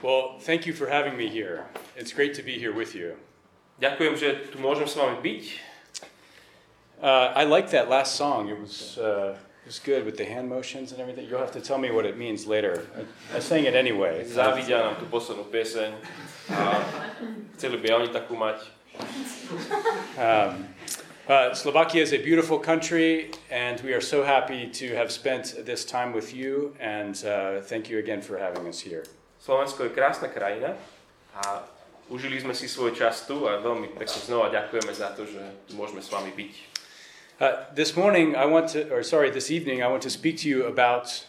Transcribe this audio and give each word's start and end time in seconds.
Well, 0.00 0.38
thank 0.38 0.64
you 0.64 0.72
for 0.72 0.86
having 0.86 1.16
me 1.16 1.28
here. 1.28 1.66
It's 1.96 2.12
great 2.12 2.32
to 2.34 2.42
be 2.42 2.56
here 2.56 2.72
with 2.72 2.94
you. 2.94 3.18
Ďakujem, 3.82 4.14
že 4.14 4.28
tu 4.54 4.62
môžem 4.62 4.86
s 4.86 4.94
vami 4.94 5.18
byť. 5.18 5.44
Uh, 7.02 7.34
I 7.34 7.42
like 7.42 7.74
that 7.74 7.90
last 7.90 8.14
song. 8.14 8.46
It 8.46 8.58
was, 8.62 8.94
uh, 8.98 9.34
it 9.34 9.66
was 9.66 9.82
good 9.82 10.06
with 10.06 10.14
the 10.14 10.22
hand 10.22 10.46
motions 10.46 10.94
and 10.94 11.02
everything. 11.02 11.26
You'll 11.26 11.42
have 11.42 11.54
to 11.58 11.62
tell 11.62 11.82
me 11.82 11.90
what 11.90 12.06
it 12.06 12.14
means 12.14 12.46
later. 12.46 12.86
I, 12.94 13.38
I 13.38 13.40
sang 13.42 13.66
it 13.66 13.74
anyway. 13.74 14.22
Závidia 14.22 14.86
nám 14.86 15.02
tú 15.02 15.10
poslednú 15.10 15.50
pieseň 15.50 15.90
a 16.54 16.78
chceli 17.58 17.82
by 17.82 17.98
oni 17.98 18.08
takú 18.14 18.38
mať. 18.38 18.70
Um, 20.14 20.70
uh, 21.26 21.54
Slovakia 21.58 22.06
is 22.06 22.14
a 22.14 22.22
beautiful 22.22 22.62
country, 22.62 23.34
and 23.50 23.82
we 23.82 23.90
are 23.90 24.02
so 24.02 24.22
happy 24.22 24.70
to 24.78 24.94
have 24.94 25.10
spent 25.10 25.58
this 25.66 25.82
time 25.82 26.14
with 26.14 26.30
you. 26.30 26.78
And 26.78 27.18
uh, 27.26 27.66
thank 27.66 27.90
you 27.90 27.98
again 27.98 28.22
for 28.22 28.38
having 28.38 28.62
us 28.70 28.78
here. 28.78 29.02
Slovensko 29.38 29.86
je 29.86 29.94
krásna 29.94 30.28
krajina 30.28 30.74
a 31.34 31.62
užili 32.10 32.40
sme 32.40 32.54
si 32.54 32.66
svoj 32.66 32.92
čas 32.96 33.26
tu 33.26 33.46
a 33.46 33.62
veľmi 33.62 33.94
pekne 33.94 34.20
znova 34.20 34.50
ďakujeme 34.50 34.92
za 34.92 35.14
to, 35.14 35.24
že 35.24 35.40
môžeme 35.78 36.02
s 36.02 36.10
vami 36.10 36.34
byť. 36.34 36.54
Uh, 37.38 37.62
this 37.70 37.94
morning, 37.94 38.34
I 38.34 38.50
want 38.50 38.74
to, 38.74 38.90
or 38.90 39.06
sorry, 39.06 39.30
this 39.30 39.46
evening, 39.46 39.78
I 39.78 39.86
want 39.86 40.02
to 40.02 40.10
speak 40.10 40.42
to 40.42 40.50
you 40.50 40.66
about 40.66 41.22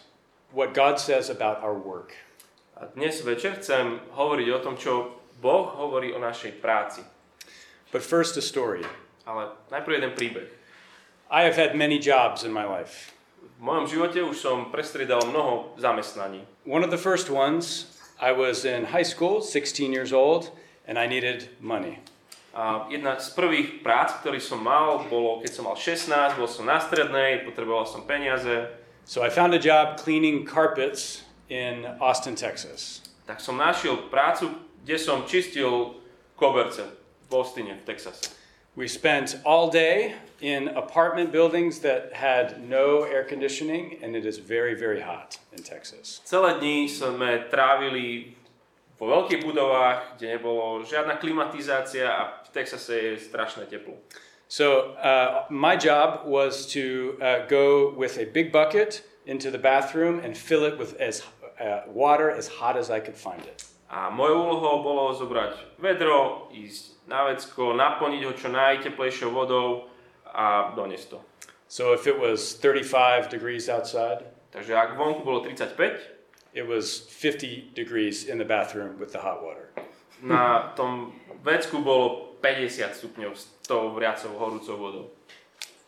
what 0.50 0.74
God 0.74 0.98
says 0.98 1.30
about 1.30 1.62
our 1.62 1.78
work. 1.78 2.18
A 2.74 2.90
dnes 2.98 3.22
večer 3.22 3.62
chcem 3.62 4.02
hovoriť 4.18 4.48
o 4.50 4.58
tom, 4.58 4.74
čo 4.74 5.22
Boh 5.38 5.70
hovorí 5.70 6.10
o 6.10 6.18
našej 6.18 6.58
práci. 6.58 7.06
But 7.94 8.02
first, 8.02 8.34
a 8.34 8.42
story. 8.42 8.82
Ale 9.22 9.54
najprv 9.70 10.02
jeden 10.02 10.12
príbeh. 10.18 10.50
I 11.30 11.46
have 11.46 11.54
had 11.54 11.78
many 11.78 12.02
jobs 12.02 12.42
in 12.42 12.50
my 12.50 12.66
life. 12.66 13.14
V 13.60 13.62
mojom 13.62 13.86
živote 13.86 14.18
už 14.24 14.34
som 14.34 14.74
prestriedal 14.74 15.22
mnoho 15.30 15.78
zamestnaní. 15.78 16.42
One 16.66 16.82
of 16.82 16.90
the 16.90 16.98
first 16.98 17.30
ones, 17.30 17.86
was 18.28 18.68
in 18.68 18.92
high 18.92 19.08
school, 19.08 19.40
16 19.40 19.88
years 19.88 20.12
old, 20.12 20.52
and 20.84 21.00
I 21.00 21.08
needed 21.08 21.48
money. 21.60 22.04
A 22.52 22.84
jedna 22.90 23.16
z 23.16 23.30
prvých 23.32 23.80
prác, 23.80 24.20
ktorý 24.20 24.42
som 24.42 24.60
mal, 24.60 25.06
bolo, 25.08 25.40
keď 25.40 25.50
som 25.54 25.64
mal 25.70 25.78
16, 25.78 26.36
bol 26.36 26.50
som 26.50 26.66
na 26.68 26.82
strednej, 26.82 27.46
potreboval 27.46 27.88
som 27.88 28.04
peniaze. 28.04 28.68
So 29.06 29.22
I 29.22 29.30
found 29.30 29.54
a 29.54 29.62
job 29.62 29.96
cleaning 30.02 30.42
carpets 30.42 31.22
in 31.48 31.86
Austin, 32.02 32.34
Texas. 32.34 33.06
Tak 33.24 33.38
som 33.38 33.54
našiel 33.54 34.10
prácu, 34.10 34.50
kde 34.82 34.96
som 34.98 35.22
čistil 35.30 35.94
koberce 36.34 36.82
v 37.30 37.32
Austine, 37.32 37.78
v 37.78 37.84
Texase. 37.86 38.39
We 38.76 38.86
spent 38.86 39.36
all 39.44 39.68
day 39.68 40.14
in 40.40 40.68
apartment 40.68 41.32
buildings 41.32 41.80
that 41.80 42.12
had 42.14 42.62
no 42.62 43.02
air 43.02 43.24
conditioning, 43.24 43.98
and 44.02 44.14
it 44.14 44.24
is 44.24 44.38
very, 44.38 44.74
very 44.74 45.00
hot 45.00 45.38
in 45.52 45.62
Texas. 45.62 46.22
Celé 46.22 46.54
dni 46.62 46.86
sme 46.86 47.50
trávili 47.50 48.38
vo 48.94 49.10
veľkých 49.10 49.42
budovách, 49.42 50.16
kde 50.16 50.38
nebolo 50.38 50.86
žiadna 50.86 51.18
klimatizácia 51.18 52.06
a 52.06 52.22
v 52.46 52.48
Texase 52.54 52.94
je 52.94 53.12
strašné 53.18 53.66
teplo. 53.66 53.98
So 54.46 54.94
uh, 55.02 55.50
my 55.50 55.74
job 55.74 56.22
was 56.26 56.66
to 56.70 57.18
uh, 57.18 57.46
go 57.50 57.90
with 57.96 58.22
a 58.22 58.26
big 58.26 58.54
bucket 58.54 59.02
into 59.26 59.50
the 59.50 59.58
bathroom 59.58 60.22
and 60.22 60.38
fill 60.38 60.62
it 60.62 60.78
with 60.78 60.94
as 61.02 61.26
uh, 61.58 61.86
water 61.90 62.30
as 62.30 62.46
hot 62.62 62.78
as 62.78 62.90
I 62.90 63.00
could 63.02 63.18
find 63.18 63.42
it. 63.46 63.66
A 63.90 64.06
mojou 64.10 64.46
úlohou 64.46 64.86
bolo 64.86 65.10
zobrať 65.10 65.78
vedro, 65.82 66.46
ísť 66.54 67.10
na 67.10 67.26
vecko, 67.26 67.74
naplniť 67.74 68.22
ho 68.22 68.32
čo 68.38 68.48
najteplejšou 68.48 69.34
vodou 69.34 69.90
a 70.30 70.70
doniesť 70.78 71.06
to. 71.10 71.18
So 71.66 71.94
if 71.94 72.06
it 72.06 72.18
was 72.18 72.54
35 72.58 73.30
degrees 73.30 73.66
outside, 73.66 74.26
Takže 74.50 74.74
ak 74.74 74.98
vonku 74.98 75.22
bolo 75.22 75.46
35, 75.46 76.02
it 76.58 76.66
was 76.66 76.98
50 77.06 77.70
degrees 77.74 78.26
in 78.26 78.38
the 78.38 78.44
bathroom 78.44 78.98
with 78.98 79.14
the 79.14 79.22
hot 79.22 79.42
water. 79.46 79.70
na 80.22 80.72
tom 80.76 81.12
vecku 81.40 81.80
bolo 81.80 82.36
50 82.44 82.92
stupňov 82.92 83.32
s 83.32 83.48
tou 83.64 83.94
vriacou 83.96 84.36
horúcou 84.36 84.76
vodou. 84.76 85.06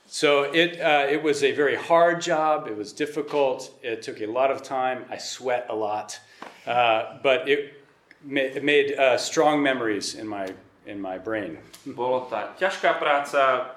So 0.08 0.48
it, 0.52 0.80
uh, 0.80 1.08
it 1.08 1.24
was 1.24 1.42
a 1.42 1.52
very 1.52 1.76
hard 1.76 2.20
job. 2.20 2.68
It 2.68 2.76
was 2.76 2.92
difficult. 2.92 3.72
It 3.82 4.02
took 4.04 4.20
a 4.20 4.28
lot 4.28 4.50
of 4.52 4.62
time. 4.62 5.04
I 5.08 5.16
sweat 5.16 5.66
a 5.68 5.74
lot. 5.74 6.20
Uh, 6.66 7.16
but 7.24 7.48
it 7.48 7.81
made 8.24 8.94
uh, 8.94 9.18
strong 9.18 9.62
memories 9.62 10.14
in 10.14 10.26
my, 10.26 10.48
in 10.86 11.00
my 11.00 11.18
brain. 11.18 11.58
Bolo 11.82 12.30
tá 12.30 12.54
ťažká 12.54 13.02
práca, 13.02 13.74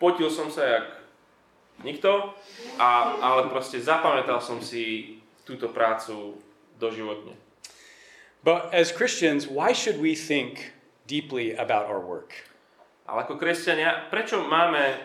potil 0.00 0.32
som 0.32 0.48
sa 0.48 0.64
jak 0.64 0.86
nikto, 1.84 2.32
a, 2.80 3.16
ale 3.20 3.52
proste 3.52 3.76
zapamätal 3.80 4.40
som 4.40 4.60
si 4.64 5.16
túto 5.44 5.68
prácu 5.68 6.38
doživotne. 6.80 7.36
But 8.42 8.74
as 8.74 8.90
Christians, 8.90 9.46
why 9.46 9.70
should 9.70 10.02
we 10.02 10.18
think 10.18 10.74
deeply 11.06 11.54
about 11.54 11.86
our 11.86 12.02
work? 12.02 12.34
Ale 13.06 13.22
ako 13.22 13.38
kresťania, 13.38 14.10
prečo 14.10 14.42
máme 14.42 14.98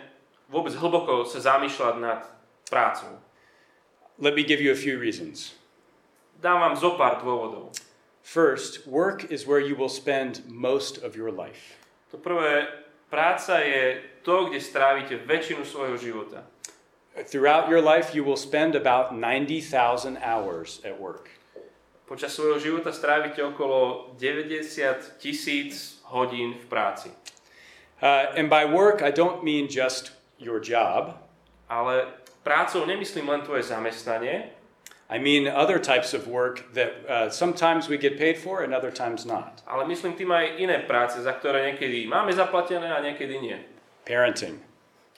vôbec 0.49 0.73
hlboko 0.73 1.27
sa 1.27 1.43
zamýšľať 1.43 1.95
nad 2.01 2.25
prácou? 2.69 3.19
Let 4.17 4.33
me 4.33 4.41
give 4.41 4.57
you 4.57 4.73
a 4.73 4.79
few 4.79 4.97
reasons. 4.97 5.53
Dám 6.41 6.61
vám 6.61 6.75
zo 6.77 6.97
pár 6.97 7.21
dôvodov. 7.21 7.73
First, 8.27 8.85
work 8.85 9.31
is 9.31 9.47
where 9.47 9.61
you 9.61 9.73
will 9.73 9.87
spend 9.87 10.43
most 10.47 10.97
of 10.97 11.15
your 11.15 11.31
life. 11.31 11.79
To 12.11 12.17
prvé, 12.17 12.67
práca 13.09 13.63
je 13.63 14.03
to, 14.21 14.51
kde 14.51 14.59
strávite 14.59 15.15
väčšinu 15.15 15.63
svojho 15.63 15.95
života. 15.95 16.43
Throughout 17.31 17.71
your 17.71 17.79
life, 17.79 18.11
you 18.11 18.27
will 18.27 18.35
spend 18.35 18.75
about 18.75 19.15
90,000 19.15 20.19
hours 20.19 20.83
at 20.83 20.99
work. 20.99 21.31
Počas 22.03 22.35
svojho 22.35 22.59
života 22.59 22.91
strávite 22.91 23.39
okolo 23.39 24.11
90 24.19 25.23
tisíc 25.23 26.03
hodín 26.11 26.59
v 26.59 26.65
práci. 26.67 27.07
Uh, 28.03 28.27
and 28.35 28.51
by 28.51 28.67
work, 28.67 28.99
I 28.99 29.15
don't 29.15 29.39
mean 29.39 29.71
just 29.71 30.11
your 30.35 30.59
job. 30.59 31.15
Ale 31.71 32.11
prácou 32.43 32.83
nemyslím 32.83 33.23
len 33.31 33.41
tvoje 33.47 33.63
zamestnanie, 33.71 34.51
I 35.09 35.19
mean 35.19 35.47
other 35.47 35.79
types 35.79 36.13
of 36.13 36.27
work 36.27 36.73
that 36.73 36.91
uh, 37.07 37.29
sometimes 37.29 37.87
we 37.87 37.97
get 37.97 38.19
paid 38.19 38.37
for 38.37 38.63
and 38.63 38.73
other 38.73 38.91
times 38.91 39.25
not. 39.25 39.63
ale 39.63 39.87
myslím 39.87 40.19
tým 40.19 40.31
aj 40.35 40.59
iné 40.59 40.83
práce, 40.83 41.15
za 41.23 41.31
ktoré 41.31 41.71
niekedy 41.71 42.07
máme 42.07 42.35
zaplatené 42.35 42.91
a 42.91 42.99
niekedy 42.99 43.39
nie. 43.39 43.57
Parenting, 44.03 44.59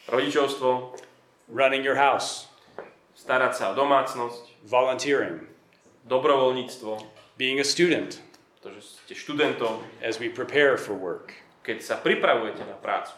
Rodičovstvo, 0.09 0.97
running 1.49 1.81
your 1.81 1.97
house, 1.97 2.49
starať 3.17 3.53
sa 3.57 3.63
o 3.71 3.73
domácnosť, 3.73 4.65
volunteering, 4.69 5.45
dobrovoľníctvo, 6.05 7.01
being 7.37 7.57
a 7.57 7.65
student 7.65 8.21
to, 8.61 8.69
že 8.75 8.81
ste 9.07 9.13
študentom, 9.15 9.79
as 10.03 10.19
we 10.19 10.27
prepare 10.29 10.77
for 10.77 10.93
work. 10.93 11.33
keď 11.63 11.77
sa 11.83 11.95
pripravujete 11.99 12.65
na 12.65 12.75
prácu. 12.79 13.13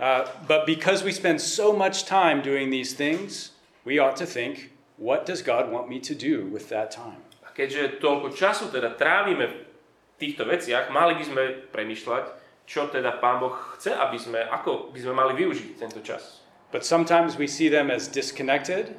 Uh, 0.00 0.26
but 0.48 0.64
because 0.64 1.04
we 1.04 1.12
spend 1.12 1.38
so 1.40 1.76
much 1.76 2.08
time 2.08 2.40
doing 2.40 2.72
these 2.72 2.96
things, 2.96 3.52
we 3.84 4.00
ought 4.00 4.16
to 4.16 4.26
think, 4.26 4.69
what 5.00 5.24
does 5.24 5.42
God 5.42 5.72
want 5.72 5.88
me 5.88 5.98
to 5.98 6.14
do 6.14 6.46
with 6.46 6.68
that 6.68 6.92
time? 6.92 7.24
A 7.42 7.50
keďže 7.56 7.98
toľko 7.98 8.36
času 8.36 8.68
teda 8.68 8.94
trávime 8.94 9.48
v 9.48 9.56
týchto 10.20 10.44
veciach, 10.44 10.92
mali 10.92 11.16
by 11.16 11.24
sme 11.24 11.42
premyšľať, 11.72 12.24
čo 12.68 12.86
teda 12.86 13.18
Pán 13.18 13.40
Boh 13.40 13.56
chce, 13.74 13.96
aby 13.96 14.20
sme, 14.20 14.44
ako 14.44 14.92
by 14.92 14.98
sme 15.00 15.14
mali 15.16 15.32
využiť 15.34 15.80
tento 15.80 16.04
čas. 16.04 16.44
But 16.70 16.86
sometimes 16.86 17.34
we 17.34 17.50
see 17.50 17.66
them 17.66 17.90
as 17.90 18.06
disconnected, 18.06 18.94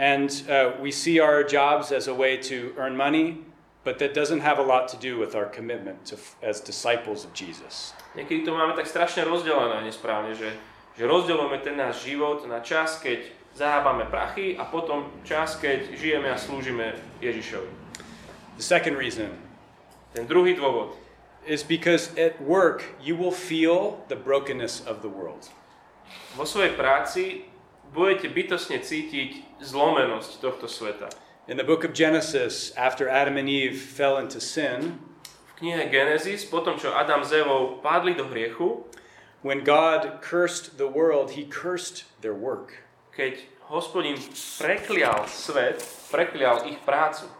and 0.00 0.32
uh, 0.50 0.74
we 0.82 0.90
see 0.90 1.22
our 1.22 1.46
jobs 1.46 1.94
as 1.94 2.10
a 2.10 2.16
way 2.16 2.40
to 2.50 2.74
earn 2.74 2.98
money, 2.98 3.46
but 3.86 4.02
that 4.02 4.16
doesn't 4.16 4.42
have 4.42 4.58
a 4.58 4.66
lot 4.66 4.90
to 4.90 4.98
do 4.98 5.20
with 5.20 5.36
our 5.36 5.46
commitment 5.46 6.08
to, 6.10 6.18
as 6.42 6.58
disciples 6.58 7.22
of 7.22 7.30
Jesus. 7.36 7.94
Niekedy 8.16 8.42
to 8.42 8.56
máme 8.56 8.74
tak 8.74 8.88
strašne 8.88 9.22
rozdelené 9.28 9.86
nesprávne, 9.86 10.34
že, 10.34 10.50
že 10.98 11.04
rozdeľujeme 11.06 11.60
ten 11.62 11.78
náš 11.78 12.02
život 12.02 12.42
na 12.50 12.58
čas, 12.64 12.98
keď 12.98 13.43
zahábame 13.54 14.04
prachy 14.10 14.58
a 14.58 14.66
potom 14.66 15.10
čas, 15.22 15.54
keď 15.56 15.94
žijeme 15.94 16.28
a 16.30 16.36
slúžime 16.38 16.98
Ježišovi. 17.22 17.70
The 18.58 18.66
second 18.66 18.98
reason 18.98 19.34
Ten 20.14 20.30
druhý 20.30 20.54
dôvod 20.54 20.94
is 21.42 21.66
because 21.66 22.14
at 22.14 22.38
work 22.38 22.86
you 23.02 23.18
will 23.18 23.34
feel 23.34 24.02
the 24.06 24.14
brokenness 24.18 24.82
of 24.86 25.02
the 25.02 25.10
world. 25.10 25.50
vo 26.38 26.46
svojej 26.46 26.74
práci 26.74 27.46
budete 27.94 28.30
bytosne 28.30 28.82
cítiť 28.82 29.62
zlomenosť 29.62 30.42
tohto 30.42 30.66
sveta. 30.66 31.10
In 31.46 31.58
the 31.60 31.66
book 31.66 31.84
of 31.84 31.92
Genesis, 31.92 32.72
after 32.74 33.06
Adam 33.06 33.36
and 33.36 33.46
Eve 33.50 33.76
fell 33.76 34.16
into 34.18 34.40
sin, 34.40 34.98
V 35.54 35.62
knihe 35.62 35.86
Genesis, 35.92 36.42
potom 36.42 36.74
čo 36.74 36.90
Adam 36.90 37.22
s 37.22 37.30
Evou 37.30 37.78
padli 37.78 38.16
do 38.16 38.26
hriechu, 38.26 38.82
when 39.46 39.62
God 39.62 40.18
cursed 40.18 40.80
the 40.80 40.88
world, 40.90 41.38
he 41.38 41.46
cursed 41.46 42.08
their 42.24 42.34
work. 42.34 42.83
Keď 43.14 43.38
hospodin 43.70 44.18
preklial 44.58 45.24
svet, 45.30 45.80
preklial 46.10 46.66
ich 46.68 46.78
prácu. 46.82 47.30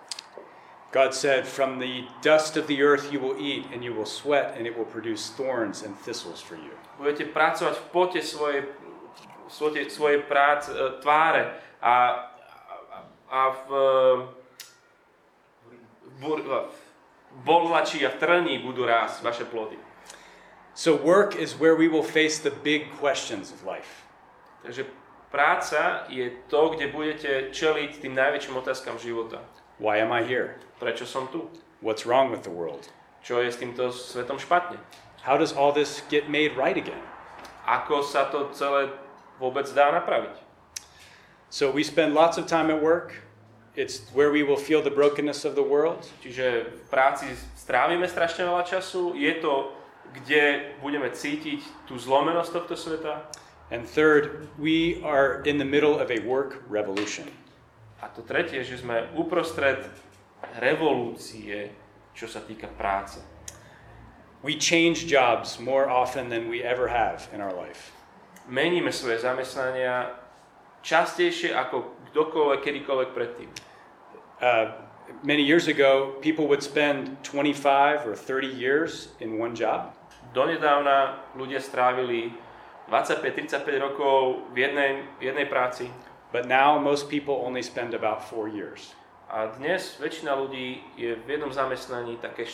God 0.94 1.10
said, 1.10 1.42
From 1.42 1.82
the 1.82 2.06
dust 2.22 2.56
of 2.56 2.70
the 2.70 2.82
earth 2.82 3.10
you 3.10 3.18
will 3.18 3.34
eat, 3.34 3.66
and 3.74 3.82
you 3.82 3.92
will 3.92 4.06
sweat, 4.06 4.54
and 4.56 4.66
it 4.66 4.78
will 4.78 4.86
produce 4.86 5.34
thorns 5.34 5.82
and 5.82 5.98
thistles 6.06 6.38
for 6.38 6.54
you. 6.54 6.70
Budete 7.02 7.26
pracovať 7.34 7.74
v 7.74 7.86
pote 7.90 8.20
svojej, 8.22 8.70
svojej, 9.50 9.90
svojej 9.90 10.22
práce, 10.22 10.70
e, 10.70 10.78
tváre 11.02 11.58
a, 11.82 11.94
a, 12.94 12.98
a 13.26 13.40
v, 13.66 13.68
bolhačí 17.42 18.06
a 18.06 18.14
v 18.14 18.18
trní 18.22 18.62
budú 18.62 18.86
rásť 18.86 19.26
vaše 19.26 19.44
plody. 19.44 19.74
So, 20.78 20.94
work 20.94 21.34
is 21.34 21.58
where 21.58 21.74
we 21.74 21.90
will 21.90 22.06
face 22.06 22.38
the 22.38 22.54
big 22.62 22.94
questions 23.02 23.50
of 23.50 23.66
life. 23.66 24.06
Takže 24.62 24.86
práca 25.34 26.06
je 26.06 26.30
to, 26.46 26.70
kde 26.70 26.94
budete 26.94 27.50
čeliť 27.50 27.98
tým 27.98 28.14
najväčším 28.14 28.54
otázkam 28.54 28.94
života. 29.02 29.42
Why 29.82 29.98
am 29.98 30.14
I 30.14 30.22
here? 30.22 30.62
Prečo 30.78 31.02
som 31.02 31.26
tu? 31.26 31.50
What's 31.82 32.06
wrong 32.06 32.30
with 32.30 32.46
the 32.46 32.54
world? 32.54 32.86
Čo 33.26 33.42
je 33.42 33.50
s 33.50 33.58
týmto 33.58 33.90
svetom 33.90 34.38
špatne? 34.38 34.78
How 35.26 35.34
does 35.34 35.50
all 35.50 35.74
this 35.74 36.06
get 36.06 36.30
made 36.30 36.54
right 36.54 36.78
again? 36.78 37.02
Ako 37.66 38.06
sa 38.06 38.30
to 38.30 38.54
celé 38.54 38.94
vôbec 39.42 39.66
dá 39.74 39.90
napraviť? 39.90 40.38
So, 41.50 41.74
we 41.74 41.82
spend 41.82 42.14
lots 42.14 42.38
of 42.38 42.46
time 42.46 42.70
at 42.70 42.78
work. 42.78 43.18
It's 43.74 44.06
where 44.14 44.30
we 44.30 44.46
will 44.46 44.58
feel 44.58 44.78
the 44.78 44.94
brokenness 44.94 45.42
of 45.42 45.58
the 45.58 45.66
world. 45.66 46.06
Čiže 46.22 46.70
v 46.70 46.86
práci 46.94 47.26
strávime 47.58 48.06
strašne 48.06 48.46
veľa 48.46 48.62
času. 48.62 49.18
Je 49.18 49.34
to, 49.42 49.74
kde 50.14 50.78
budeme 50.78 51.10
cítiť 51.10 51.90
tú 51.90 51.98
zlomenosť 51.98 52.50
tohto 52.54 52.78
sveta. 52.78 53.26
And 53.74 53.88
third, 53.88 54.46
we 54.56 55.02
are 55.02 55.42
in 55.42 55.58
the 55.58 55.64
middle 55.64 55.98
of 55.98 56.08
a 56.12 56.20
work 56.20 56.62
revolution. 56.68 57.26
A 57.98 58.06
to 58.14 58.22
tretie, 58.22 58.62
že 58.62 58.78
sme 58.78 59.10
uprostred 59.18 59.82
revolúcie, 60.62 61.74
čo 62.14 62.30
sa 62.30 62.38
týka 62.38 62.70
práce. 62.78 63.18
We 64.46 64.54
change 64.54 65.10
jobs 65.10 65.58
more 65.58 65.90
often 65.90 66.30
than 66.30 66.46
we 66.46 66.62
ever 66.62 66.86
have 66.86 67.26
in 67.34 67.42
our 67.42 67.50
life. 67.50 67.90
Meníme 68.46 68.94
svoje 68.94 69.26
zamestnania 69.26 70.22
častejšie 70.86 71.50
ako 71.50 71.98
kdokoľvek, 72.14 72.60
kedykoľvek 72.62 73.10
predtým. 73.10 73.50
Uh, 74.38 74.70
many 75.26 75.42
years 75.42 75.66
ago, 75.66 76.14
people 76.22 76.46
would 76.46 76.62
spend 76.62 77.18
25 77.26 78.06
or 78.06 78.14
30 78.14 78.54
years 78.54 79.10
in 79.18 79.34
one 79.34 79.58
job. 79.58 79.90
Donedávna 80.30 81.26
ľudia 81.34 81.58
strávili 81.58 82.44
25-35 82.88 83.64
rokov 83.80 84.44
v 84.52 84.56
jednej, 84.68 84.90
jednej 85.20 85.46
práci 85.46 85.88
But 86.34 86.50
now, 86.50 86.82
most 86.82 87.06
people 87.06 87.46
only 87.46 87.62
spend 87.62 87.94
about 87.94 88.26
four 88.26 88.50
years. 88.50 88.90
a 89.34 89.50
dnes 89.58 89.98
väčšina 89.98 90.30
ľudí 90.38 90.78
je 90.94 91.18
v 91.18 91.26
jednom 91.26 91.50
zamestnaní 91.50 92.22
také 92.22 92.46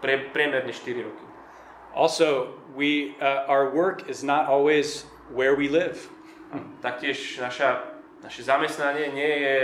pre, 0.00 0.32
priemerne 0.32 0.72
4 0.72 1.04
roky. 1.04 1.24
Also, 1.92 2.56
we, 2.72 3.12
uh, 3.20 3.44
our 3.44 3.68
work 3.68 4.08
is 4.08 4.24
not 4.24 4.48
always 4.48 5.04
where 5.28 5.52
we 5.52 5.68
live. 5.68 6.08
Taktiež 6.84 7.36
naša, 7.36 7.84
naše 8.24 8.40
zamestnanie 8.40 9.12
nie 9.12 9.32
je 9.44 9.56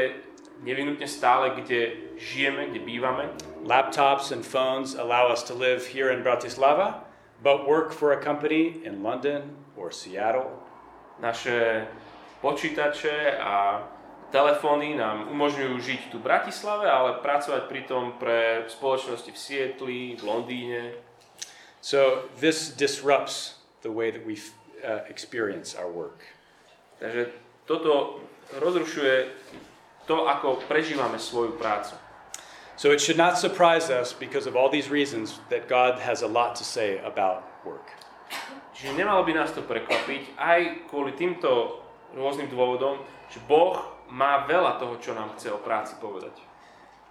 nevinutne 0.60 1.08
stále, 1.08 1.56
kde 1.56 2.12
žijeme, 2.20 2.68
kde 2.68 2.84
bývame. 2.84 3.32
Laptops 3.64 4.28
and 4.28 4.44
phones 4.44 4.92
allow 4.92 5.32
us 5.32 5.40
to 5.48 5.56
live 5.56 5.80
here 5.86 6.12
in 6.12 6.20
Bratislava, 6.20 7.08
but 7.40 7.64
work 7.64 7.88
for 7.88 8.12
a 8.12 8.20
company 8.20 8.84
in 8.84 9.00
London 9.00 9.63
or 9.84 9.92
Seattle. 9.92 10.48
Naše 11.20 11.84
počítače 12.40 13.36
a 13.36 13.84
telefóny 14.32 14.96
nám 14.96 15.28
umožňujú 15.30 15.74
žiť 15.78 16.00
tu 16.10 16.18
v 16.18 16.26
Bratislave, 16.26 16.88
ale 16.88 17.20
pracovať 17.20 17.68
pritom 17.68 18.16
pre 18.16 18.64
spoločnosti 18.66 19.30
v 19.30 19.38
Sietli, 19.38 20.00
v 20.16 20.22
Londýne. 20.24 20.82
So, 21.84 22.26
this 22.40 22.72
disrupts 22.72 23.60
the 23.84 23.92
way 23.92 24.08
that 24.08 24.24
we 24.24 24.40
uh, 24.80 25.04
experience 25.06 25.76
our 25.76 25.92
work. 25.92 26.24
Takže 26.98 27.30
toto 27.68 28.24
rozrušuje 28.56 29.28
to, 30.08 30.24
ako 30.24 30.64
prežívame 30.66 31.20
svoju 31.20 31.54
prácu. 31.60 31.94
So, 32.74 32.90
it 32.90 32.98
should 32.98 33.20
not 33.20 33.38
surprise 33.38 33.86
us 33.92 34.10
because 34.10 34.48
of 34.48 34.56
all 34.56 34.72
these 34.72 34.90
reasons 34.90 35.38
that 35.52 35.68
God 35.68 36.02
has 36.02 36.24
a 36.24 36.28
lot 36.28 36.58
to 36.58 36.64
say 36.64 36.98
about 37.04 37.46
work. 37.62 38.03
Čiže 38.84 39.00
nemalo 39.00 39.24
by 39.24 39.32
nás 39.32 39.48
to 39.56 39.64
prekvapiť 39.64 40.36
aj 40.36 40.92
kvôli 40.92 41.16
týmto 41.16 41.80
rôznym 42.12 42.52
dôvodom, 42.52 43.00
že 43.32 43.40
Boh 43.48 43.80
má 44.12 44.44
veľa 44.44 44.76
toho, 44.76 45.00
čo 45.00 45.16
nám 45.16 45.32
chce 45.40 45.48
o 45.48 45.56
práci 45.56 45.96
povedať. 45.96 46.36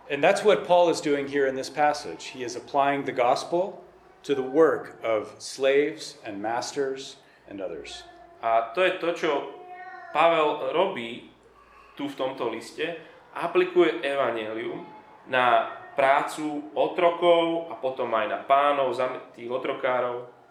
And 0.05 0.21
that's 0.21 0.45
what 0.45 0.69
Paul 0.69 0.93
is 0.93 1.01
doing 1.01 1.25
here 1.25 1.49
in 1.49 1.57
this 1.57 1.73
passage. 1.73 2.37
He 2.37 2.45
is 2.45 2.53
applying 2.53 3.09
the 3.09 3.15
gospel 3.15 3.81
to 4.21 4.37
the 4.37 4.45
work 4.45 5.01
of 5.01 5.33
slaves 5.41 6.21
and 6.21 6.37
masters 6.37 7.17
and 7.49 7.57
others. 7.57 8.05
A 8.45 8.69
to 8.77 8.85
je 8.85 9.01
to, 9.01 9.09
čo 9.17 9.31
Pavel 10.13 10.77
robí 10.77 11.33
tu 11.97 12.05
v 12.05 12.13
tomto 12.13 12.53
liste. 12.53 13.01
Aplikuje 13.33 13.97
evanelium 14.05 14.85
na 15.25 15.73
prácu 15.97 16.69
otrokov 16.77 17.73
a 17.73 17.81
potom 17.81 18.13
aj 18.13 18.29
na 18.29 18.39
pánov, 18.45 18.93
tých 19.33 19.49
otrokárov. 19.49 20.42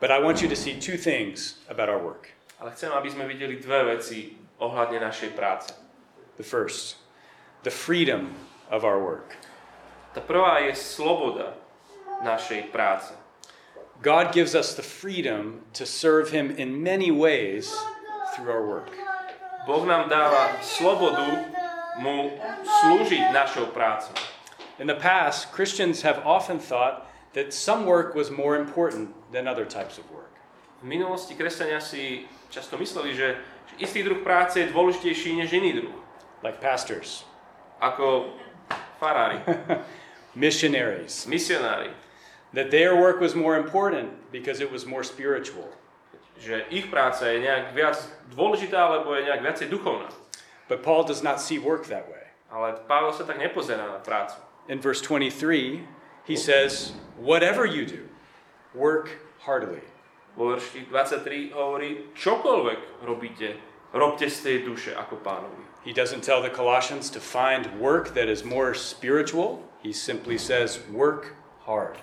But 0.00 0.10
I 0.10 0.18
want 0.18 0.40
you 0.40 0.48
to 0.48 0.56
see 0.56 0.80
two 0.80 0.96
things 0.96 1.60
about 1.68 1.92
our 1.92 2.00
work. 2.00 2.32
Ale 2.56 2.72
chcem, 2.72 2.88
aby 2.88 3.12
sme 3.12 3.28
videli 3.28 3.60
dve 3.60 3.96
veci 3.96 4.32
ohľadne 4.56 4.96
našej 4.96 5.36
práce. 5.36 5.76
The 6.40 6.44
first, 6.44 6.96
the 7.68 7.72
freedom 7.72 8.32
of 8.72 8.80
our 8.80 8.96
work. 8.96 9.36
Tá 10.16 10.24
prvá 10.24 10.64
je 10.64 10.72
sloboda 10.72 11.52
našej 12.24 12.72
práce. 12.72 13.12
God 14.00 14.32
gives 14.32 14.56
us 14.56 14.72
the 14.72 14.84
freedom 14.84 15.68
to 15.76 15.84
serve 15.84 16.32
Him 16.32 16.48
in 16.48 16.80
many 16.80 17.12
ways 17.12 17.68
through 18.32 18.48
our 18.48 18.64
work. 18.64 18.88
Boh 19.68 19.84
nám 19.84 20.08
dáva 20.08 20.56
slobodu 20.64 21.44
mu 22.00 22.32
slúžiť 22.64 23.28
našou 23.36 23.68
prácou. 23.68 24.16
In 24.80 24.88
the 24.88 24.96
past, 24.96 25.52
Christians 25.52 26.00
have 26.00 26.24
often 26.24 26.56
thought 26.56 27.04
that 27.32 27.54
some 27.54 27.86
work 27.86 28.14
was 28.14 28.30
more 28.30 28.56
important 28.58 29.14
than 29.32 29.46
other 29.46 29.64
types 29.64 29.98
of 29.98 30.04
work. 30.10 30.34
V 30.80 30.88
minulosti 30.88 31.36
kresťania 31.36 31.78
si 31.78 32.24
často 32.50 32.74
mysleli, 32.80 33.14
že 33.14 33.36
že 33.70 33.86
istý 33.86 34.02
druh 34.02 34.18
práce 34.26 34.58
je 34.58 34.72
dôležitejší 34.74 35.38
než 35.38 35.54
iný 35.54 35.78
druh. 35.78 35.94
like 36.42 36.58
pastors, 36.58 37.22
Ako 37.78 38.34
farári, 38.98 39.38
missionaries, 40.34 41.26
misionári. 41.26 41.92
that 42.52 42.70
their 42.70 42.96
work 42.96 43.20
was 43.20 43.34
more 43.34 43.56
important 43.56 44.10
because 44.32 44.60
it 44.60 44.72
was 44.72 44.86
more 44.86 45.04
spiritual. 45.04 45.68
Že 46.40 46.64
ich 46.72 46.88
práca 46.90 47.28
je 47.30 47.44
nejak 47.44 47.76
viac 47.76 48.00
dôležitá, 48.32 48.80
alebo 48.80 49.12
je 49.14 49.28
nejak 49.28 49.44
viacej 49.44 49.68
duchovná. 49.68 50.08
But 50.66 50.82
Paul 50.82 51.04
does 51.04 51.22
not 51.22 51.38
see 51.38 51.60
work 51.60 51.86
that 51.92 52.08
way. 52.08 52.24
Ale 52.50 52.80
Pavel 52.88 53.12
sa 53.14 53.22
tak 53.22 53.38
nepozerá 53.38 53.86
na 53.86 54.00
prácu. 54.02 54.40
In 54.66 54.80
verse 54.80 54.98
23, 55.04 55.84
he 56.24 56.36
says, 56.36 56.92
Whatever 57.20 57.66
you 57.66 57.84
do, 57.86 58.08
work 58.74 59.10
heartily. 59.44 59.82
Vo 60.36 60.54
verši 60.54 60.86
23 60.88 61.52
hovorí, 61.52 62.14
čokoľvek 62.16 63.04
robíte, 63.04 63.58
robte 63.92 64.30
z 64.30 64.38
tej 64.40 64.56
duše 64.62 64.94
ako 64.94 65.20
pánovi. 65.20 65.70
He 65.84 65.92
doesn't 65.92 66.22
tell 66.22 66.40
the 66.40 66.52
Colossians 66.52 67.10
to 67.10 67.20
find 67.20 67.66
work 67.80 68.14
that 68.14 68.28
is 68.28 68.44
more 68.44 68.72
spiritual. 68.72 69.64
He 69.82 69.92
simply 69.92 70.38
says, 70.38 70.80
Work 70.92 71.36
hard. 71.64 71.96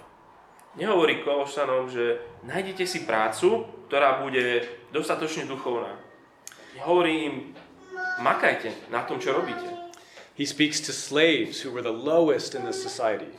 Nehovorí 0.77 1.25
Kološanom, 1.25 1.89
že 1.89 2.21
nájdete 2.45 2.86
si 2.86 3.05
prácu, 3.09 3.65
ktorá 3.89 4.21
bude 4.21 4.65
dostatočne 4.93 5.50
duchovná. 5.50 5.97
Hovorí 6.86 7.25
im, 7.25 7.36
makajte 8.21 8.69
na 8.93 9.01
tom, 9.01 9.17
čo 9.17 9.33
robíte. 9.33 9.65
He 10.38 10.45
speaks 10.45 10.77
to 10.86 10.93
slaves 10.93 11.65
who 11.65 11.74
were 11.74 11.81
the 11.81 11.89
lowest 11.89 12.53
in 12.53 12.62
the 12.62 12.74
society. 12.74 13.33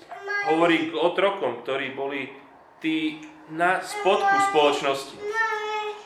Hovorí 0.48 0.88
k 0.90 0.94
otrokom, 0.96 1.60
ktorí 1.62 1.92
boli 1.92 2.32
tí 2.80 3.20
na 3.52 3.84
spodku 3.84 4.36
spoločnosti. 4.52 5.16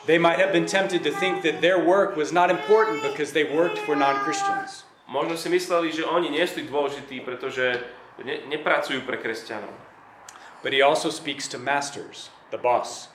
They 0.03 0.19
might 0.19 0.35
have 0.35 0.51
been 0.51 0.67
tempted 0.67 1.03
to 1.07 1.11
think 1.15 1.47
that 1.47 1.63
their 1.63 1.79
work 1.79 2.19
was 2.19 2.35
not 2.35 2.51
important 2.51 2.99
because 3.07 3.31
they 3.31 3.47
worked 3.47 3.79
for 3.87 3.95
non 3.95 4.19
Christians. 4.27 4.83
Možno 5.07 5.39
si 5.39 5.47
mysleli, 5.47 5.95
že 5.95 6.03
oni 6.03 6.27
nie 6.27 6.43
sú 6.43 6.59
dôležití, 6.67 7.23
pretože 7.23 7.79
ne, 8.19 8.43
nepracujú 8.51 9.07
pre 9.07 9.15
kresťanov. 9.15 9.71
But 10.59 10.75
he 10.75 10.83
also 10.83 11.07
speaks 11.11 11.47
to 11.51 11.59
masters, 11.59 12.31
the 12.51 12.59
boss, 12.59 13.11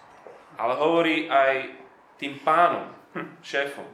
Ale 0.58 0.74
hovorí 0.74 1.28
aj 1.30 1.70
tým 2.18 2.40
pánom, 2.42 2.90
hm, 3.14 3.38
šéfom. 3.44 3.88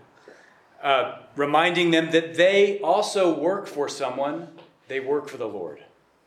uh, 0.85 1.19
reminding 1.37 1.91
them 1.91 2.11
that 2.11 2.35
they 2.35 2.79
also 2.81 3.33
work 3.33 3.67
for 3.67 3.89
someone, 3.89 4.49
they 4.89 5.01
work 5.01 5.29
for 5.29 5.37
the 5.37 5.49
Lord. 5.49 5.85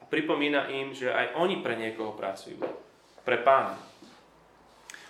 Pripomína 0.08 0.72
im, 0.72 0.96
že 0.96 1.12
aj 1.12 1.36
oni 1.36 1.60
pre 1.60 1.76
niekoho 1.76 2.16
pracujú. 2.16 2.64
Pre 3.28 3.38
pána. 3.44 3.76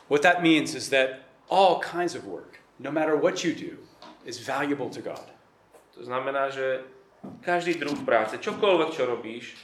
What 0.09 0.23
that 0.23 0.41
means 0.41 0.73
is 0.73 0.89
that 0.89 1.27
all 1.49 1.79
kinds 1.79 2.15
of 2.15 2.25
work, 2.25 2.59
no 2.79 2.89
matter 2.91 3.15
what 3.15 3.43
you 3.43 3.53
do, 3.53 3.77
is 4.25 4.39
valuable 4.39 4.89
to 4.89 5.01
God. 5.01 5.23
To 5.95 6.01
znamená, 6.03 6.49
že 6.49 6.81
každý 7.41 7.75
druh 7.77 7.97
práce, 8.05 8.37
čokoľvek, 8.37 8.89
čo 8.93 9.03
robíš, 9.05 9.55